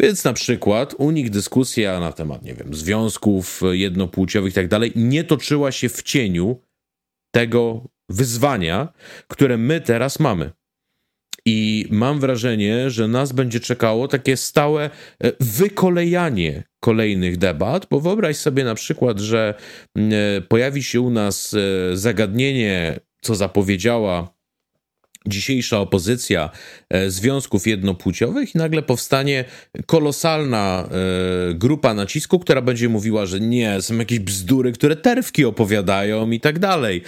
[0.00, 4.92] Więc na przykład u nich dyskusja na temat, nie wiem, związków jednopłciowych i tak dalej
[4.96, 6.60] nie toczyła się w cieniu
[7.30, 8.92] tego wyzwania,
[9.28, 10.50] które my teraz mamy.
[11.46, 14.90] I mam wrażenie, że nas będzie czekało takie stałe
[15.24, 19.54] e, wykolejanie kolejnych debat, bo wyobraź sobie na przykład, że
[19.96, 24.34] mm, e, pojawi się u nas e, zagadnienie, co zapowiedziała
[25.26, 26.50] dzisiejsza opozycja
[26.90, 29.44] e, związków jednopłciowych i nagle powstanie
[29.86, 30.88] kolosalna
[31.54, 36.58] grupa nacisku, która będzie mówiła, że nie, są jakieś bzdury, które terwki opowiadają i tak
[36.58, 37.02] dalej.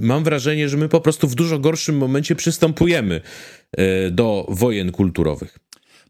[0.00, 3.20] Mam wrażenie, że my po prostu w dużo gorszym momencie przystępujemy
[4.10, 5.58] do wojen kulturowych.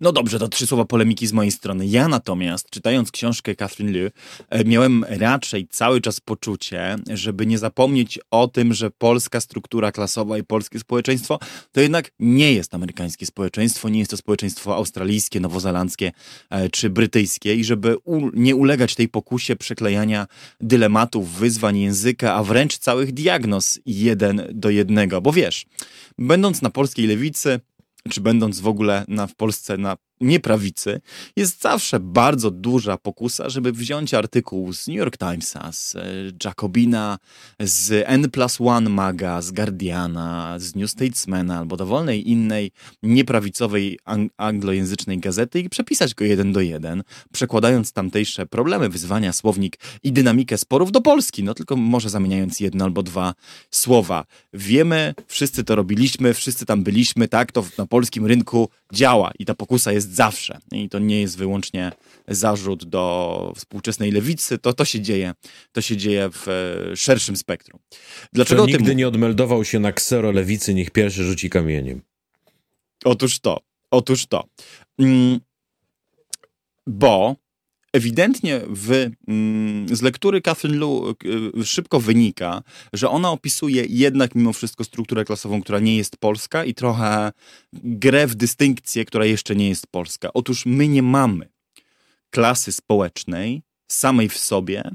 [0.04, 1.86] No dobrze, to trzy słowa polemiki z mojej strony.
[1.86, 4.10] Ja natomiast, czytając książkę Catherine Liu,
[4.50, 10.38] e, miałem raczej cały czas poczucie, żeby nie zapomnieć o tym, że polska struktura klasowa
[10.38, 11.38] i polskie społeczeństwo
[11.72, 16.12] to jednak nie jest amerykańskie społeczeństwo, nie jest to społeczeństwo australijskie, nowozelandzkie
[16.50, 17.96] e, czy brytyjskie i żeby
[18.34, 20.26] nie ulegać tej pokusie przeklejania
[20.60, 25.20] dylematów, wyzwań języka, a wręcz całych diagnoz jeden do jednego.
[25.20, 25.66] Bo wiesz,
[26.18, 27.60] będąc na polskiej lewicy,
[28.10, 31.00] czy będąc w ogóle na, w Polsce na nieprawicy,
[31.36, 36.04] jest zawsze bardzo duża pokusa, żeby wziąć artykuł z New York Timesa, z e,
[36.44, 37.18] Jacobina,
[37.60, 42.70] z N plus One Maga, z Guardiana, z New Statesmana albo dowolnej innej
[43.02, 47.02] nieprawicowej ang anglojęzycznej gazety i przepisać go jeden do jeden,
[47.32, 52.84] przekładając tamtejsze problemy, wyzwania, słownik i dynamikę sporów do Polski, no tylko może zamieniając jedno
[52.84, 53.34] albo dwa
[53.70, 54.24] słowa.
[54.52, 59.54] Wiemy, wszyscy to robiliśmy, wszyscy tam byliśmy, tak, to na polskim rynku działa i ta
[59.54, 60.58] pokusa jest zawsze.
[60.72, 61.92] I to nie jest wyłącznie
[62.28, 65.34] zarzut do współczesnej lewicy, to to się dzieje,
[65.72, 67.80] to się dzieje w e, szerszym spektrum.
[68.32, 68.98] Dlaczego Kto nigdy tym...
[68.98, 72.02] nie odmeldował się na ksero lewicy, niech pierwszy rzuci kamieniem.
[73.04, 74.44] Otóż to, otóż to.
[74.98, 75.40] Mm,
[76.86, 77.36] bo
[77.94, 81.14] ewidentnie w, mm, z lektury Catherine Lu
[81.60, 86.64] y, szybko wynika, że ona opisuje jednak mimo wszystko strukturę klasową, która nie jest polska
[86.64, 87.32] i trochę
[87.72, 90.30] grę w dystynkcję, która jeszcze nie jest polska.
[90.34, 91.48] Otóż my nie mamy
[92.30, 94.90] klasy społecznej samej w sobie,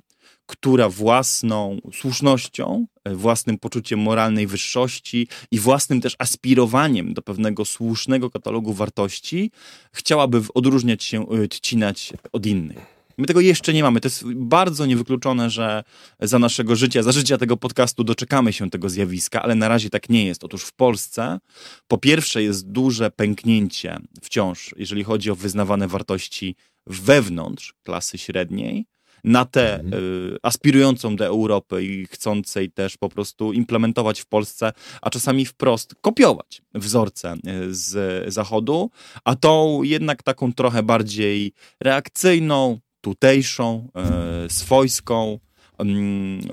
[0.49, 8.29] która własną słusznością, e, własnym poczuciem moralnej wyższości i własnym też aspirowaniem do pewnego słusznego
[8.29, 9.51] katalogu wartości
[9.93, 12.99] chciałaby odróżniać się, odcinać od innych.
[13.17, 13.99] My tego jeszcze nie mamy.
[13.99, 15.83] To jest bardzo niewykluczone, że
[16.19, 20.09] za naszego życia, za życia tego podcastu doczekamy się tego zjawiska, ale na razie tak
[20.09, 20.43] nie jest.
[20.43, 21.39] Otóż w Polsce
[21.87, 26.55] po pierwsze jest duże pęknięcie wciąż, jeżeli chodzi o wyznawane wartości
[26.87, 28.85] wewnątrz klasy średniej,
[29.23, 30.03] na tę mhm.
[30.03, 35.95] y, aspirującą do Europy i chcącej też po prostu implementować w Polsce, a czasami wprost
[36.01, 38.89] kopiować wzorce y, z Zachodu,
[39.23, 45.39] a tą jednak taką trochę bardziej reakcyjną, tutejszą, e, swojską,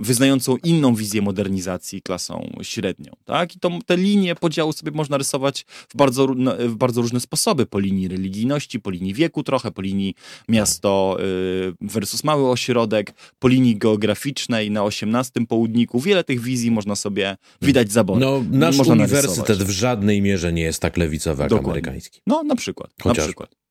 [0.01, 3.13] wyznającą inną wizję modernizacji klasą średnią.
[3.25, 3.57] Tak?
[3.57, 6.27] I to, te linie podziału sobie można rysować w bardzo,
[6.59, 7.67] w bardzo różne sposoby.
[7.67, 10.15] Po linii religijności, po linii wieku trochę, po linii
[10.49, 16.01] miasto y, versus mały ośrodek, po linii geograficznej na osiemnastym południku.
[16.01, 18.21] Wiele tych wizji można sobie widać zabory.
[18.21, 19.69] No, nasz można uniwersytet narysować.
[19.69, 21.71] w żadnej mierze nie jest tak lewicowy jak Dokładnie.
[21.71, 22.21] amerykański.
[22.27, 22.91] No, na przykład.
[23.03, 23.19] Chociaż.
[23.19, 23.66] Na przykład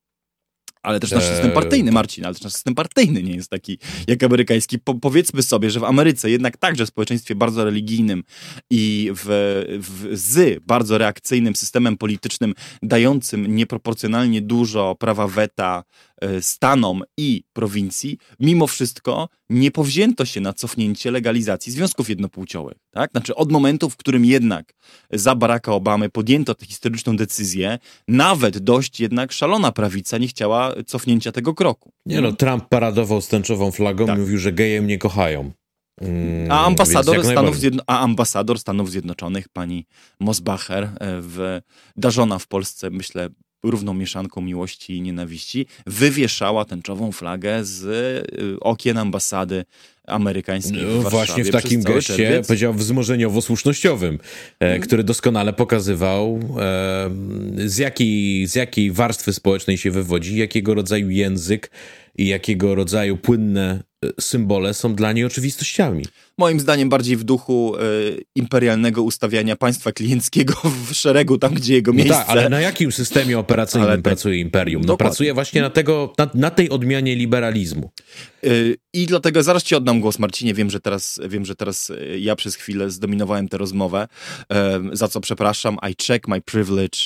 [0.85, 3.77] ale też nasz system eee, partyjny, Marcin, ale też nasz system partyjny nie jest taki
[4.07, 4.79] jak amerykański.
[4.79, 8.23] Po, powiedzmy sobie, że w Ameryce jednak także w społeczeństwie bardzo religijnym
[8.69, 9.25] i w,
[9.79, 15.83] w, z bardzo reakcyjnym systemem politycznym dającym nieproporcjonalnie dużo prawa weta
[16.41, 22.77] stanom i prowincji, mimo wszystko nie powzięto się na cofnięcie legalizacji związków jednopłciowych.
[22.91, 23.11] Tak?
[23.11, 24.73] Znaczy od momentu, w którym jednak
[25.11, 31.31] za Baracka Obamy podjęto tę historyczną decyzję, nawet dość jednak szalona prawica nie chciała cofnięcia
[31.31, 31.91] tego kroku.
[32.05, 34.19] Nie no, Trump paradował z tęczową flagą tak.
[34.19, 35.51] mówił, że geje mnie kochają.
[36.01, 39.85] Mm, a, ambasador Stanów Zjedno- a ambasador Stanów Zjednoczonych, pani
[40.19, 40.89] Mosbacher, e,
[41.21, 41.61] w,
[41.97, 43.29] darzona w Polsce, myślę,
[43.71, 49.65] równą mieszanką miłości i nienawiści, wywieszała tęczową flagę z y, okien ambasady
[50.07, 54.17] amerykańskiej w no, Właśnie w takim geście, powiedział wzmożeniowo-słusznościowym,
[54.59, 54.81] hmm.
[54.81, 57.09] który doskonale pokazywał e,
[57.65, 61.71] z, jakiej, z jakiej warstwy społecznej się wywodzi, jakiego rodzaju język
[62.17, 66.05] i jakiego rodzaju płynne e, symbole są dla niej oczywistościami.
[66.37, 70.53] Moim zdaniem bardziej w duchu y, imperialnego ustawiania państwa klienckiego
[70.87, 72.13] w szeregu, tam gdzie jego miejsce.
[72.13, 74.83] No tak, ale na jakim systemie operacyjnym ale pracuje imperium?
[74.85, 77.91] No pracuje właśnie na, tego, na, na tej odmianie liberalizmu.
[78.45, 80.53] Y, I dlatego zaraz ci oddam głos, Marcinie.
[80.53, 84.07] Wiem, że teraz, wiem, że teraz y, ja przez chwilę zdominowałem tę rozmowę,
[84.93, 85.77] za co przepraszam.
[85.91, 86.99] I check my privilege,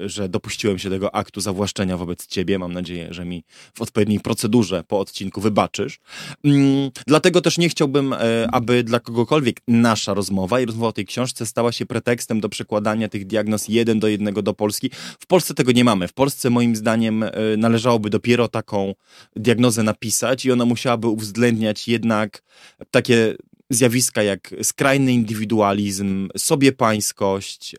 [0.00, 2.58] że dopuściłem się tego aktu zawłaszczenia wobec ciebie.
[2.58, 3.44] Mam nadzieję, że mi
[3.74, 5.98] w odpowiedniej procedurze po odcinku wybaczysz.
[6.44, 8.18] Mm, dlatego też nie chciałbym, e,
[8.52, 13.08] aby dla kogokolwiek nasza rozmowa i rozmowa o tej książce stała się pretekstem do przekładania
[13.08, 14.90] tych diagnoz jeden do jednego do Polski.
[15.20, 16.08] W Polsce tego nie mamy.
[16.08, 18.94] W Polsce moim zdaniem e, należałoby dopiero taką
[19.36, 22.42] diagnozę napisać i ona musiałaby uwzględniać jednak
[22.90, 23.34] takie
[23.74, 27.76] zjawiska jak skrajny indywidualizm, sobiepańskość,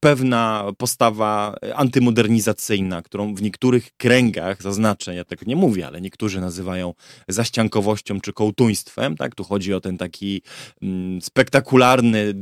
[0.00, 6.94] pewna postawa antymodernizacyjna, którą w niektórych kręgach, zaznaczę, ja tego nie mówię, ale niektórzy nazywają
[7.28, 9.34] zaściankowością czy kołtuństwem, tak?
[9.34, 10.42] Tu chodzi o ten taki
[10.82, 12.34] mm, spektakularny,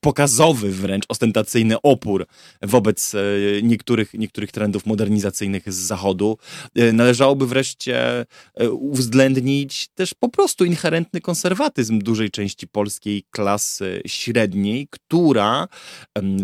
[0.00, 2.26] pokazowy wręcz, ostentacyjny opór
[2.62, 3.18] wobec e,
[3.62, 6.38] niektórych, niektórych trendów modernizacyjnych z Zachodu.
[6.74, 14.88] E, należałoby wreszcie e, uwzględnić też po prostu inherentny konserwatyzm dużej części polskiej klasy średniej,
[14.90, 15.68] która,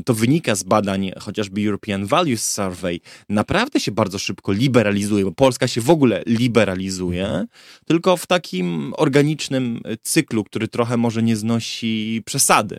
[0.04, 5.68] to wynika z badań chociażby European Values Survey, naprawdę się bardzo szybko liberalizuje, bo Polska
[5.68, 7.44] się w ogóle liberalizuje,
[7.86, 12.78] tylko w takim organicznym cyklu, który trochę może nie znosi przesady.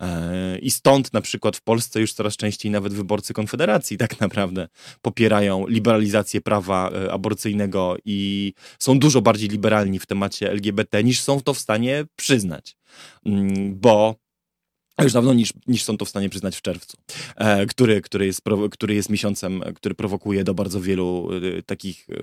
[0.00, 4.68] E, I stąd na przykład w Polsce już coraz częściej nawet wyborcy Konfederacji tak naprawdę
[5.02, 11.40] popierają liberalizację prawa e, aborcyjnego i są dużo bardziej liberalni w temacie LGBT niż są
[11.40, 12.76] to w stanie przyznać.
[13.26, 14.14] Mm, bo
[15.02, 16.96] już dawno niż, niż są to w stanie przyznać w czerwcu,
[17.36, 18.40] e, który, który, jest,
[18.70, 21.28] który jest miesiącem, który prowokuje do bardzo wielu
[21.58, 22.14] e, takich e,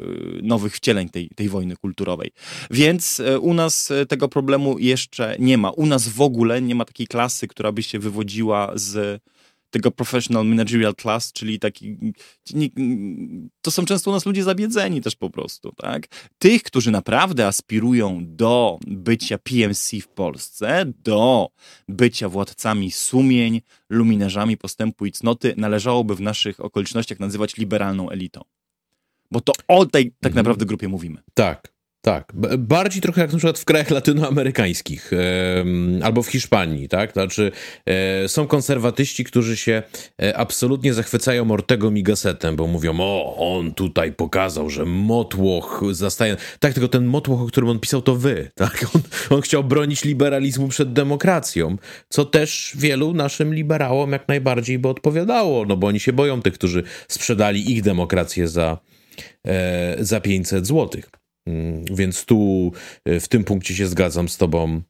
[0.42, 2.32] nowych wcieleń tej, tej wojny kulturowej.
[2.72, 5.72] Więc e, u nas e, tego problemu jeszcze nie ma.
[5.72, 9.22] U nas w ogóle nie ma takiej klasy, która by się wywodziła z
[9.74, 11.98] tego professional managerial class, czyli taki,
[13.62, 16.08] to są często u nas ludzie zabiedzeni też po prostu, tak?
[16.40, 21.50] Tych, którzy naprawdę aspirują do bycia PMC w Polsce, do
[21.88, 28.42] bycia władcami sumień, luminarzami postępu i cnoty, należałoby w naszych okolicznościach nazywać liberalną elitą.
[29.32, 30.36] Bo to o tej tak mhm.
[30.36, 31.22] naprawdę grupie mówimy.
[31.34, 31.73] Tak.
[32.06, 35.12] Tak, bardziej trochę jak na przykład w krajach latynoamerykańskich
[36.04, 37.14] albo w Hiszpanii, tak?
[37.14, 37.52] Znaczy
[37.86, 39.84] e, są konserwatyści, którzy się
[40.22, 46.38] e, absolutnie zachwycają Ortego Migasetem, bo mówią, o, on tutaj pokazał, że motłoch zastaje...
[46.60, 48.86] Tak, tylko ten motłoch, o którym on pisał, to wy, tak?
[48.96, 51.78] On, on chciał bronić liberalizmu przed demokracją,
[52.10, 56.54] co też wielu naszym liberałom jak najbardziej by odpowiadało, no bo oni się boją tych,
[56.54, 58.78] którzy sprzedali ich demokrację za,
[59.48, 61.23] e, za 500 złotych.
[61.46, 62.72] Mm, więc tu
[63.06, 64.82] e, w tym punkcie się zgadzam z Tobą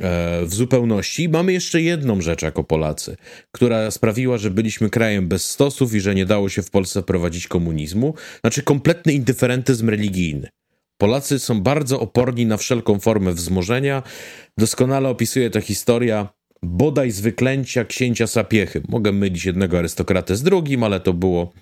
[0.00, 1.28] e, w zupełności.
[1.28, 3.16] Mamy jeszcze jedną rzecz jako Polacy,
[3.52, 7.48] która sprawiła, że byliśmy krajem bez stosów i że nie dało się w Polsce prowadzić
[7.48, 8.14] komunizmu.
[8.40, 10.48] Znaczy kompletny indyferentyzm religijny.
[10.98, 14.02] Polacy są bardzo oporni na wszelką formę wzmożenia.
[14.58, 16.28] Doskonale opisuje to historia
[16.62, 18.82] bodaj z wyklęcia księcia Sapiechy.
[18.88, 21.52] Mogę mylić jednego arystokratę z drugim, ale to było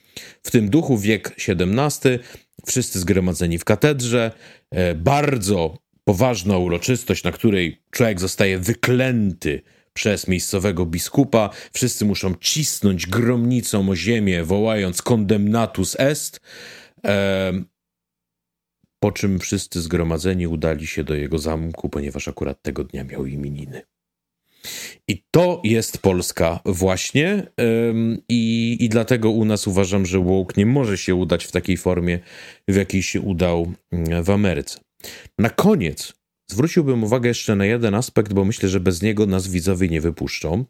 [0.43, 2.19] w tym duchu wiek XVII
[2.67, 4.33] wszyscy zgromadzeni w katedrze.
[4.71, 11.51] E, bardzo poważna uroczystość, na której człowiek zostaje wyklęty przez miejscowego biskupa.
[11.73, 16.41] Wszyscy muszą cisnąć gromnicą o ziemię, wołając condemnatus est.
[17.05, 17.53] E,
[19.01, 23.83] po czym wszyscy zgromadzeni udali się do jego zamku, ponieważ akurat tego dnia miał imieniny.
[25.09, 27.47] I to jest Polska właśnie
[28.29, 32.19] i, i dlatego u nas uważam, że woke nie może się udać w takiej formie,
[32.69, 34.81] w jakiej się udał mm, w Ameryce.
[35.39, 36.19] Na koniec
[36.51, 40.65] zwróciłbym uwagę jeszcze na jeden aspekt, bo myślę, że bez niego nas widzowie nie wypuszczą.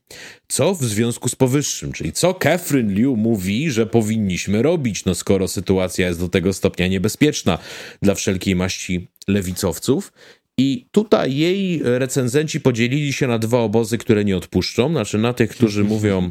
[0.48, 5.48] Co w związku z powyższym, czyli co Catherine Liu mówi, że powinniśmy robić, no skoro
[5.48, 7.58] sytuacja jest do tego stopnia niebezpieczna
[8.02, 10.12] dla wszelkiej maści lewicowców.
[10.58, 14.90] I tutaj jej recenzenci podzielili się na dwa obozy, które nie odpuszczą.
[14.90, 16.30] Znaczy na tych, którzy mówią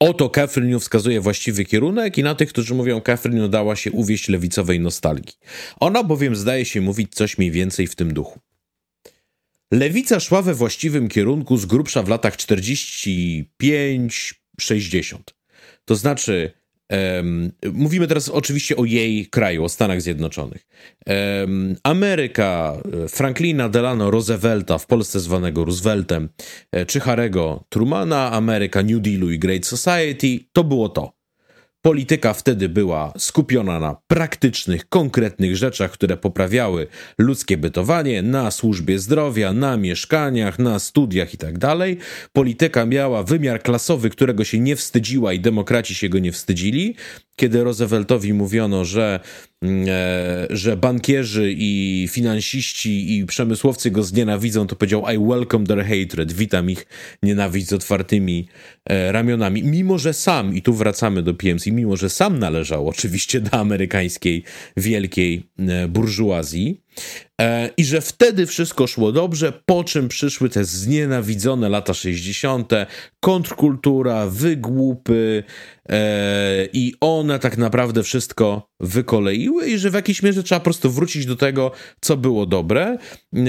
[0.00, 4.80] oto Catherine wskazuje właściwy kierunek i na tych, którzy mówią Catherine dała się uwieść lewicowej
[4.80, 5.34] nostalgii.
[5.80, 8.40] Ona bowiem zdaje się mówić coś mniej więcej w tym duchu.
[9.72, 15.18] Lewica szła we właściwym kierunku z grubsza w latach 45-60.
[15.84, 16.52] To znaczy
[16.90, 20.66] Um, mówimy teraz oczywiście o jej kraju, o Stanach Zjednoczonych.
[21.06, 26.28] Um, Ameryka, e, Franklina Delano Roosevelta, w Polsce zwanego Rooseveltem,
[26.72, 31.17] e, czy Harego Trumana, Ameryka New Dealu i Great Society, to było to.
[31.82, 36.86] Polityka wtedy była skupiona na praktycznych, konkretnych rzeczach, które poprawiały
[37.18, 41.58] ludzkie bytowanie, na służbie zdrowia, na mieszkaniach, na studiach itd.
[41.58, 41.78] Tak
[42.32, 46.94] Polityka miała wymiar klasowy, którego się nie wstydziła i demokraci się go nie wstydzili.
[47.38, 49.20] Kiedy Rooseveltowi mówiono, że
[49.62, 55.84] Mm, e, że bankierzy i finansiści i przemysłowcy go znienawidzą, to powiedział I welcome their
[55.84, 56.86] hatred, witam ich
[57.22, 58.48] nienawiść z otwartymi
[58.84, 59.62] e, ramionami.
[59.62, 64.44] Mimo, że sam, i tu wracamy do PMC, mimo, że sam należał oczywiście do amerykańskiej
[64.76, 66.80] wielkiej e, burżuazji,
[67.76, 72.72] i że wtedy wszystko szło dobrze, po czym przyszły te znienawidzone lata 60.,
[73.20, 75.44] kontrkultura, wygłupy
[76.72, 81.26] i one tak naprawdę wszystko wykoleiły i że w jakiejś mierze trzeba po prostu wrócić
[81.26, 82.98] do tego, co było dobre.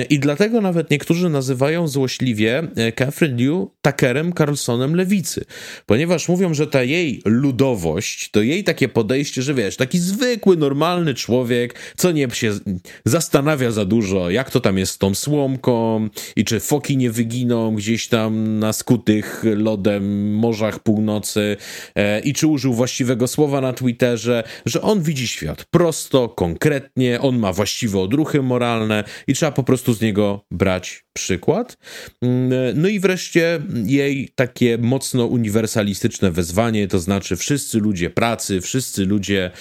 [0.09, 5.45] I dlatego nawet niektórzy nazywają złośliwie e, Catherine Liu Tuckerem Carlsonem lewicy,
[5.85, 11.13] ponieważ mówią, że ta jej ludowość, to jej takie podejście, że wiesz, taki zwykły, normalny
[11.13, 12.59] człowiek, co nie się
[13.05, 17.75] zastanawia za dużo, jak to tam jest z tą słomką i czy foki nie wyginą
[17.75, 21.57] gdzieś tam na skutych lodem morzach północy
[21.95, 27.39] e, i czy użył właściwego słowa na Twitterze, że on widzi świat prosto, konkretnie, on
[27.39, 31.77] ma właściwe odruchy moralne i trzeba po prostu z niego brać przykład.
[32.75, 39.51] No i wreszcie jej takie mocno uniwersalistyczne wezwanie, to znaczy wszyscy ludzie pracy, wszyscy ludzie,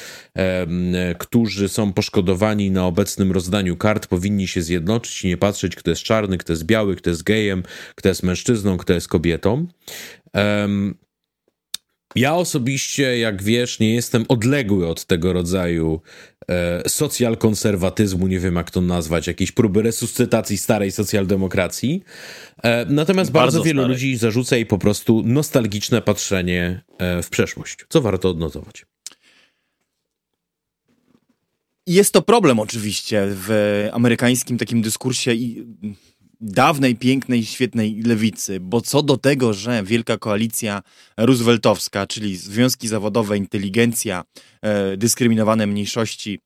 [1.18, 6.02] którzy są poszkodowani na obecnym rozdaniu kart, powinni się zjednoczyć i nie patrzeć, kto jest
[6.02, 7.62] czarny, kto jest biały, kto jest gejem,
[7.94, 9.66] kto jest mężczyzną, kto jest kobietą.
[12.14, 16.00] Ja osobiście, jak wiesz, nie jestem odległy od tego rodzaju
[16.48, 22.02] e, socjalkonserwatyzmu, nie wiem jak to nazwać, jakiejś próby resuscytacji starej socjaldemokracji.
[22.62, 27.78] E, natomiast bardzo, bardzo wielu ludzi zarzuca jej po prostu nostalgiczne patrzenie e, w przeszłość,
[27.88, 28.86] co warto odnotować.
[31.86, 35.66] Jest to problem oczywiście w amerykańskim takim dyskursie i
[36.40, 40.82] dawnej, pięknej, świetnej lewicy, bo co do tego, że wielka koalicja
[41.16, 44.24] rooseveltowska, czyli związki zawodowe, inteligencja,
[44.62, 46.40] e, dyskryminowane mniejszości,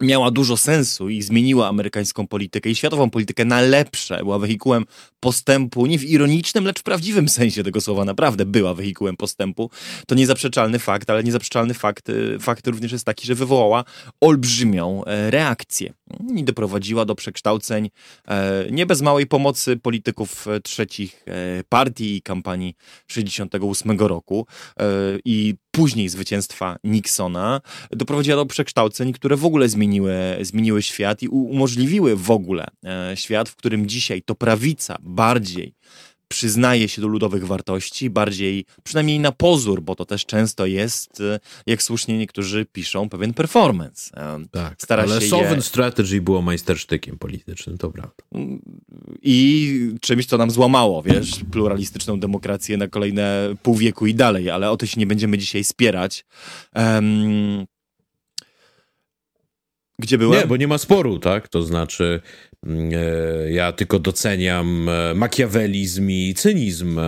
[0.00, 4.18] miała dużo sensu i zmieniła amerykańską politykę i światową politykę na lepsze.
[4.18, 4.84] Była wehikułem
[5.20, 8.04] postępu, nie w ironicznym, lecz w prawdziwym sensie tego słowa.
[8.04, 9.70] Naprawdę była wehikułem postępu.
[10.06, 13.84] To niezaprzeczalny fakt, ale niezaprzeczalny fakt, y, fakt również jest taki, że wywołała
[14.20, 15.92] olbrzymią e, reakcję
[16.36, 17.90] i doprowadziła do przekształceń
[18.28, 21.24] e, nie bez małej pomocy polityków e, trzecich
[21.68, 22.74] partii i kampanii
[23.06, 24.46] 68 roku
[25.24, 27.60] i później zwycięstwa Nixona
[27.90, 33.48] doprowadziła do przekształceń, które w ogóle zmieniły, zmieniły świat i umożliwiły w ogóle e, świat,
[33.48, 35.74] w którym dzisiaj to prawica bardziej
[36.28, 41.40] przyznaje się do ludowych wartości, bardziej, przynajmniej na pozór, bo to też często jest, e,
[41.66, 44.16] jak słusznie niektórzy piszą, pewien performance.
[44.16, 45.62] E, tak, Stara ale się Sovereign je...
[45.62, 48.22] Strategy było majstersztykiem politycznym, to prawda.
[49.22, 54.70] I czymś, co nam złamało, wiesz, pluralistyczną demokrację na kolejne pół wieku i dalej, ale
[54.70, 56.24] o to się nie będziemy dzisiaj spierać.
[56.74, 57.66] Um,
[59.98, 60.40] gdzie byłem?
[60.40, 61.48] Nie, bo nie ma sporu, tak?
[61.48, 62.20] To znaczy,
[62.66, 67.02] mm, e, ja tylko doceniam e, makiawelizm i cynizm e,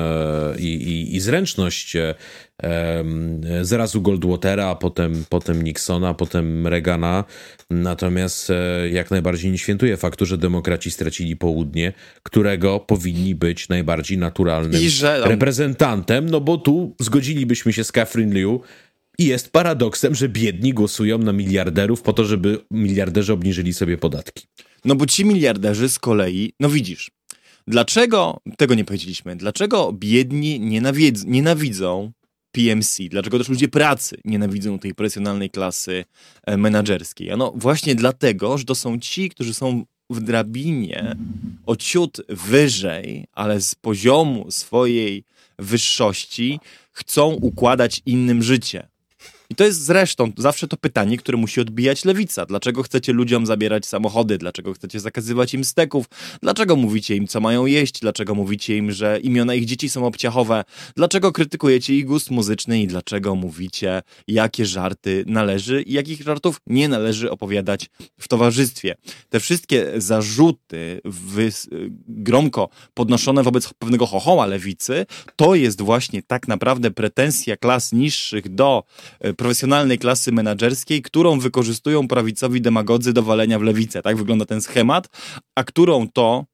[0.59, 2.14] i, i, i zręczność e,
[3.62, 7.24] zrazu Goldwatera, potem, potem Nixona, potem Reagana.
[7.70, 14.18] Natomiast e, jak najbardziej nie świętuję faktu, że demokraci stracili południe, którego powinni być najbardziej
[14.18, 15.20] naturalnym że...
[15.24, 18.61] reprezentantem, no bo tu zgodzilibyśmy się z Catherine Liu,
[19.18, 24.46] i jest paradoksem, że biedni głosują na miliarderów po to, żeby miliarderzy obniżyli sobie podatki.
[24.84, 27.11] No bo ci miliarderzy z kolei, no widzisz,
[27.66, 32.12] dlaczego, tego nie powiedzieliśmy, dlaczego biedni nienawidz, nienawidzą
[32.52, 36.04] PMC, dlaczego też ludzie pracy nienawidzą tej profesjonalnej klasy
[36.46, 37.32] e?
[37.32, 41.16] Ano właśnie dlatego, że to są ci, którzy są w drabinie
[41.66, 45.24] o ciut wyżej, ale z poziomu swojej
[45.58, 46.61] wyższości
[46.92, 48.89] chcą układać innym życie.
[49.51, 52.46] I to jest zresztą zawsze to pytanie, które musi odbijać lewica.
[52.46, 54.38] Dlaczego chcecie ludziom zabierać samochody?
[54.38, 56.07] Dlaczego chcecie zakazywać im steków?
[56.42, 58.01] Dlaczego mówicie im, co mają jeść?
[58.01, 60.64] Dlaczego mówicie im, że imiona ich dzieci są obciachowe?
[60.96, 66.88] Dlaczego krytykujecie ich gust muzyczny i dlaczego mówicie, jakie żarty należy i jakich żartów nie
[66.88, 67.90] należy opowiadać
[68.20, 68.96] w towarzystwie?
[69.28, 71.01] Te wszystkie zarzuty
[72.09, 78.84] gromko podnoszone wobec pewnego chochoła lewicy, to jest właśnie tak naprawdę pretensja klas niższych do
[79.20, 84.03] e, profesjonalnej klasy menedżerskiej, którą wykorzystują prawicowi demagodzy do walenia w lewicę.
[84.03, 85.09] Tak wygląda ten schemat,
[85.55, 86.45] a którą to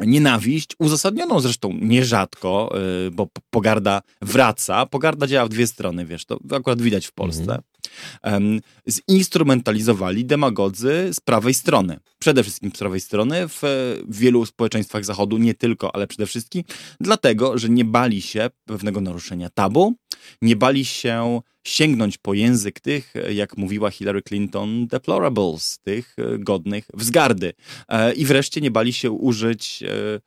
[0.00, 4.86] nienawiść, uzasadnioną zresztą nierzadko, yy, bo pogarda wraca.
[4.86, 7.42] Pogarda działa w dwie strony, wiesz, to akurat widać w Polsce.
[7.42, 7.62] Mhm
[9.10, 12.00] zinstrumentalizowali demagodzy z prawej strony.
[12.18, 13.62] Przede wszystkim z prawej strony w
[14.08, 16.64] wielu społeczeństwach Zachodu, nie tylko, ale przede wszystkim
[17.00, 19.94] dlatego, że nie bali się pewnego naruszenia tabu,
[20.42, 27.52] nie bali się sięgnąć po język tych, jak mówiła Hillary Clinton, deplorables, tych godnych wzgardy.
[27.88, 30.20] E, I wreszcie nie bali się użyć e,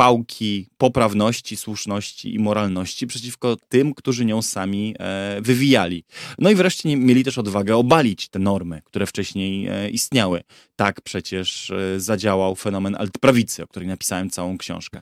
[0.00, 6.04] pałki poprawności, słuszności i moralności przeciwko tym, którzy nią sami e, wywijali.
[6.38, 10.40] No i wreszcie nie, mieli też odwagę obalić te normy, które wcześniej e, istniały.
[10.76, 15.00] Tak przecież e, zadziałał fenomen altprawicy, o której napisałem całą książkę.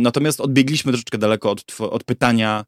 [0.00, 2.64] Natomiast odbiegliśmy troszeczkę daleko od, od pytania,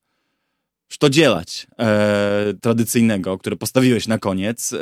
[1.05, 4.74] to dzielać e, tradycyjnego, które postawiłeś na koniec.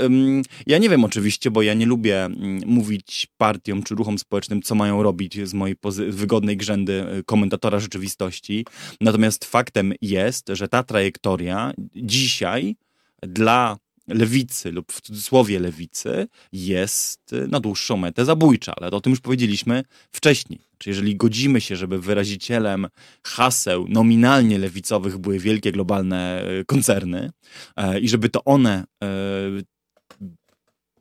[0.66, 4.74] ja nie wiem oczywiście, bo ja nie lubię mm, mówić partiom czy ruchom społecznym, co
[4.74, 5.76] mają robić z mojej
[6.08, 8.66] wygodnej grzędy e, komentatora rzeczywistości.
[9.00, 12.76] Natomiast faktem jest, że ta trajektoria dzisiaj
[13.22, 13.78] dla
[14.08, 19.84] lewicy lub w cudzysłowie lewicy jest na dłuższą metę zabójcza, ale o tym już powiedzieliśmy
[20.12, 20.71] wcześniej.
[20.82, 22.86] Czy jeżeli godzimy się, żeby wyrazicielem
[23.26, 27.30] haseł nominalnie lewicowych były wielkie globalne e, koncerny
[27.76, 29.08] e, i żeby to one e,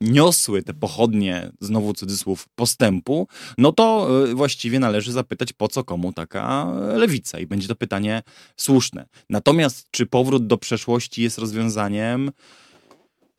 [0.00, 3.28] niosły te pochodnie, znowu cudzysłów, postępu,
[3.58, 7.38] no to właściwie należy zapytać, po co komu taka lewica.
[7.38, 8.22] I będzie to pytanie
[8.56, 9.06] słuszne.
[9.30, 12.30] Natomiast czy powrót do przeszłości jest rozwiązaniem?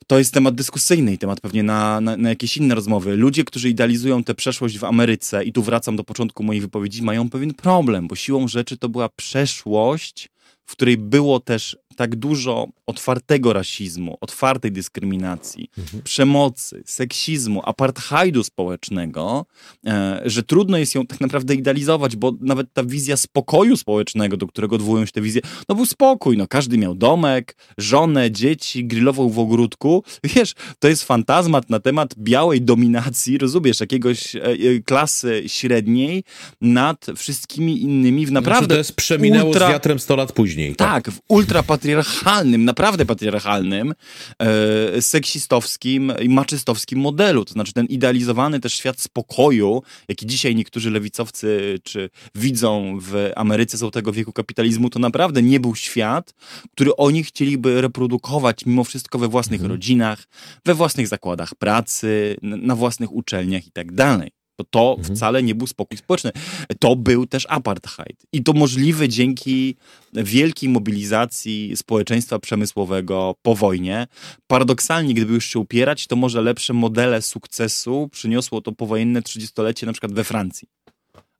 [0.06, 3.16] To jest temat dyskusyjny i temat pewnie na, na, na, jakieś inne rozmowy.
[3.16, 7.30] Ludzie, którzy idealizują tę przeszłość w Ameryce, i tu wracam do początku mojej wypowiedzi, mają
[7.30, 10.28] pewien problem, bo siłą rzeczy to była przeszłość,
[10.66, 16.02] w której było też tak dużo otwartego rasizmu, otwartej dyskryminacji, mhm.
[16.02, 19.46] przemocy, seksizmu, apartheidu społecznego,
[19.86, 24.46] e, że trudno jest ją tak naprawdę idealizować, bo nawet ta wizja spokoju społecznego, do
[24.46, 29.30] którego odwołują się te wizje, no był spokój, no każdy miał domek, żonę, dzieci, grillował
[29.30, 30.04] w ogródku.
[30.34, 36.24] Wiesz, to jest fantazmat na temat białej dominacji, rozumiesz, jakiegoś e, e, klasy średniej
[36.60, 38.58] nad wszystkimi innymi w naprawdę...
[38.58, 39.68] Znaczy to jest przeminęło ultra...
[39.68, 40.76] z wiatrem 100 lat później.
[40.76, 43.94] Tak, tak w ultra patriarchalnym, naprawdę patriarchalnym,
[44.38, 47.44] e, seksistowskim i maczystowskim modelu.
[47.44, 53.76] To znaczy ten idealizowany też świat spokoju, jaki dzisiaj niektórzy lewicowcy czy widzą w Ameryce
[53.76, 56.34] Złotego Wieku Kapitalizmu, to naprawdę nie był świat,
[56.72, 59.72] który oni chcieliby reprodukować mimo wszystko we własnych mhm.
[59.72, 60.24] rodzinach,
[60.64, 64.43] we własnych zakładach pracy, na własnych uczelniach i tak dalej.
[64.58, 65.16] Bo to mhm.
[65.16, 66.30] wcale nie był spokój społeczny.
[66.78, 68.16] To był też apartheid.
[68.32, 69.76] I to możliwe dzięki
[70.12, 74.06] wielkiej mobilizacji społeczeństwa przemysłowego po wojnie.
[74.46, 79.92] Paradoksalnie, gdyby już się upierać, to może lepsze modele sukcesu przyniosło to powojenne trzydziestolecie na
[79.92, 80.68] przykład we Francji.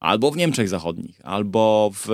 [0.01, 2.09] Albo w Niemczech Zachodnich, albo w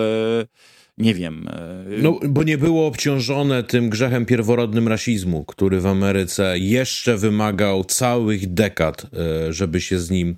[1.01, 1.49] nie wiem.
[1.49, 7.85] E, no, bo nie było obciążone tym grzechem pierworodnym rasizmu, który w Ameryce jeszcze wymagał
[7.85, 9.07] całych dekad,
[9.49, 10.37] e, żeby się z nim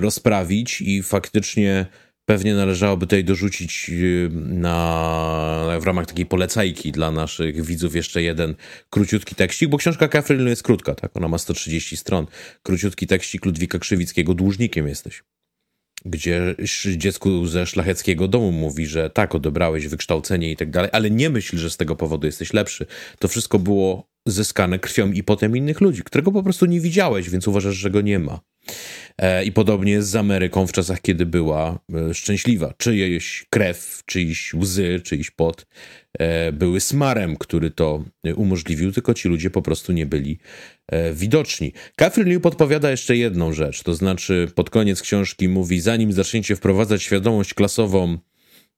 [0.00, 1.86] rozprawić i faktycznie
[2.26, 8.54] pewnie należałoby tutaj dorzucić e, na, w ramach takiej polecajki dla naszych widzów jeszcze jeden
[8.90, 11.16] króciutki tekścik, bo książka Catherine jest krótka, tak?
[11.16, 12.26] Ona ma 130 stron.
[12.62, 15.22] Króciutki tekścik Ludwika Krzywickiego, dłużnikiem jesteś.
[16.04, 16.54] Gdzie
[16.96, 21.56] dziecku ze szlacheckiego domu mówi, że tak, odebrałeś wykształcenie i tak dalej, ale nie myśl,
[21.56, 22.86] że z tego powodu jesteś lepszy.
[23.18, 27.48] To wszystko było zyskane krwią i potem innych ludzi, którego po prostu nie widziałeś, więc
[27.48, 28.40] uważasz, że go nie ma.
[29.18, 32.74] E, I podobnie z Ameryką w czasach, kiedy była e, szczęśliwa.
[32.78, 35.66] Czyjeś krew, czyjś łzy, czyjś pot
[36.18, 38.04] e, były smarem, który to
[38.36, 40.38] umożliwił, tylko ci ludzie po prostu nie byli
[41.12, 41.72] widoczni.
[41.96, 47.02] Catherine Liu podpowiada jeszcze jedną rzecz, to znaczy pod koniec książki mówi, zanim zaczniecie wprowadzać
[47.02, 48.18] świadomość klasową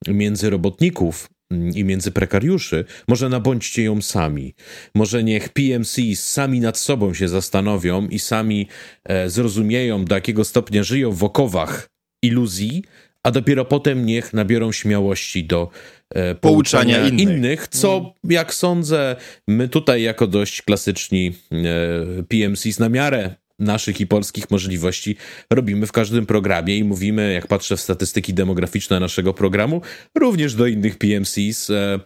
[0.08, 4.54] między robotników, i między prekariuszy, może nabądźcie ją sami.
[4.94, 8.68] Może niech PMC sami nad sobą się zastanowią i sami
[9.04, 11.88] e, zrozumieją, do jakiego stopnia żyją w okowach
[12.22, 12.84] iluzji,
[13.22, 15.70] a dopiero potem niech nabiorą śmiałości do
[16.14, 17.36] e, pouczania, pouczania innych.
[17.36, 17.68] innych.
[17.68, 18.14] co mhm.
[18.24, 19.16] jak sądzę,
[19.48, 25.16] my tutaj jako dość klasyczni e, PMCs na miarę naszych i polskich możliwości
[25.50, 29.82] robimy w każdym programie i mówimy, jak patrzę w statystyki demograficzne naszego programu,
[30.14, 32.00] również do innych PMCs e,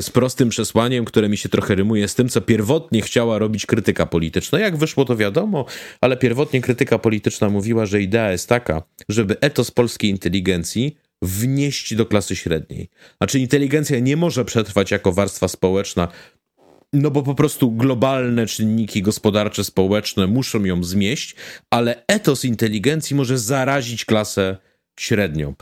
[0.00, 4.06] z prostym przesłaniem, które mi się trochę rymuje z tym, co pierwotnie chciała robić krytyka
[4.06, 4.60] polityczna.
[4.60, 5.66] Jak wyszło to wiadomo,
[6.00, 12.06] ale pierwotnie krytyka polityczna mówiła, że idea jest taka, żeby etos polskiej inteligencji wnieść do
[12.06, 12.88] klasy średniej.
[13.18, 16.08] Znaczy inteligencja nie może przetrwać jako warstwa społeczna
[16.92, 21.34] no bo po prostu globalne czynniki gospodarcze, społeczne muszą ją zmieść,
[21.70, 24.56] ale etos inteligencji może zarazić klasę
[25.00, 25.54] średnią.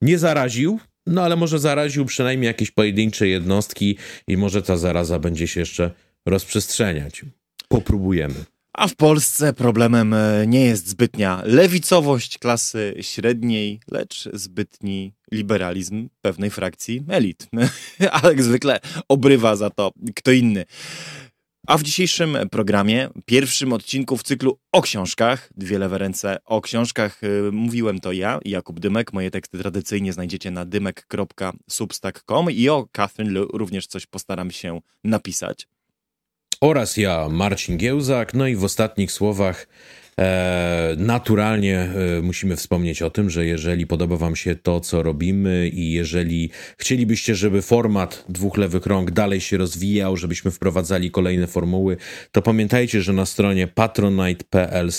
[0.00, 3.96] Nie zaraził, no ale może zaraził przynajmniej jakieś pojedyncze jednostki
[4.28, 5.90] i może ta zaraza będzie się jeszcze
[6.26, 7.24] rozprzestrzeniać.
[7.68, 8.34] Popróbujemy.
[8.74, 16.50] A w Polsce problemem e, nie jest zbytnia lewicowość klasy średniej, lecz zbytni liberalizm pewnej
[16.50, 17.48] frakcji elit.
[18.12, 20.64] Ale jak zwykle obrywa za to kto inny.
[21.66, 27.20] A w dzisiejszym programie, pierwszym odcinku w cyklu o książkach, dwie lewe ręce o książkach,
[27.24, 29.12] e, mówiłem to ja, Jakub Dymek.
[29.12, 35.68] Moje teksty tradycyjnie znajdziecie na dymek.substack.com i o Catherine również coś postaram się napisać
[36.62, 38.34] oraz ja, Marcin Giełzak.
[38.34, 39.66] No i w ostatnich słowach
[40.96, 45.92] naturalnie e, musimy wspomnieć o tym, że jeżeli podoba Wam się to, co robimy i
[45.92, 51.96] jeżeli chcielibyście, żeby format dwóch lewych rąk dalej się rozwijał, żebyśmy wprowadzali kolejne formuły,
[52.32, 54.90] to pamiętajcie, że na stronie patronite.pl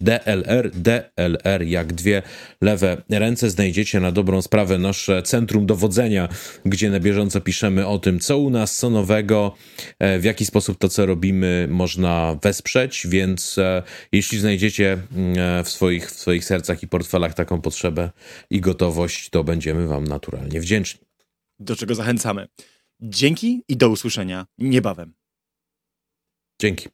[0.00, 2.22] DLR, DLR jak dwie
[2.60, 6.28] lewe ręce znajdziecie na dobrą sprawę nasze centrum dowodzenia,
[6.64, 9.54] gdzie na bieżąco piszemy o tym, co u nas, co nowego,
[9.98, 13.56] e, w jaki sposób to, co robimy, można wesprzeć, więc
[14.12, 18.10] jeśli znajdziecie znajdziecie mm, w swoich, w swoich sercach i portfelach taką potrzebę
[18.50, 21.00] i gotowość, to będziemy Wam naturalnie wdzięczni.
[21.58, 22.48] Do czego zachęcamy.
[23.00, 25.14] Dzięki i do usłyszenia niebawem.
[26.60, 26.88] Dzięki.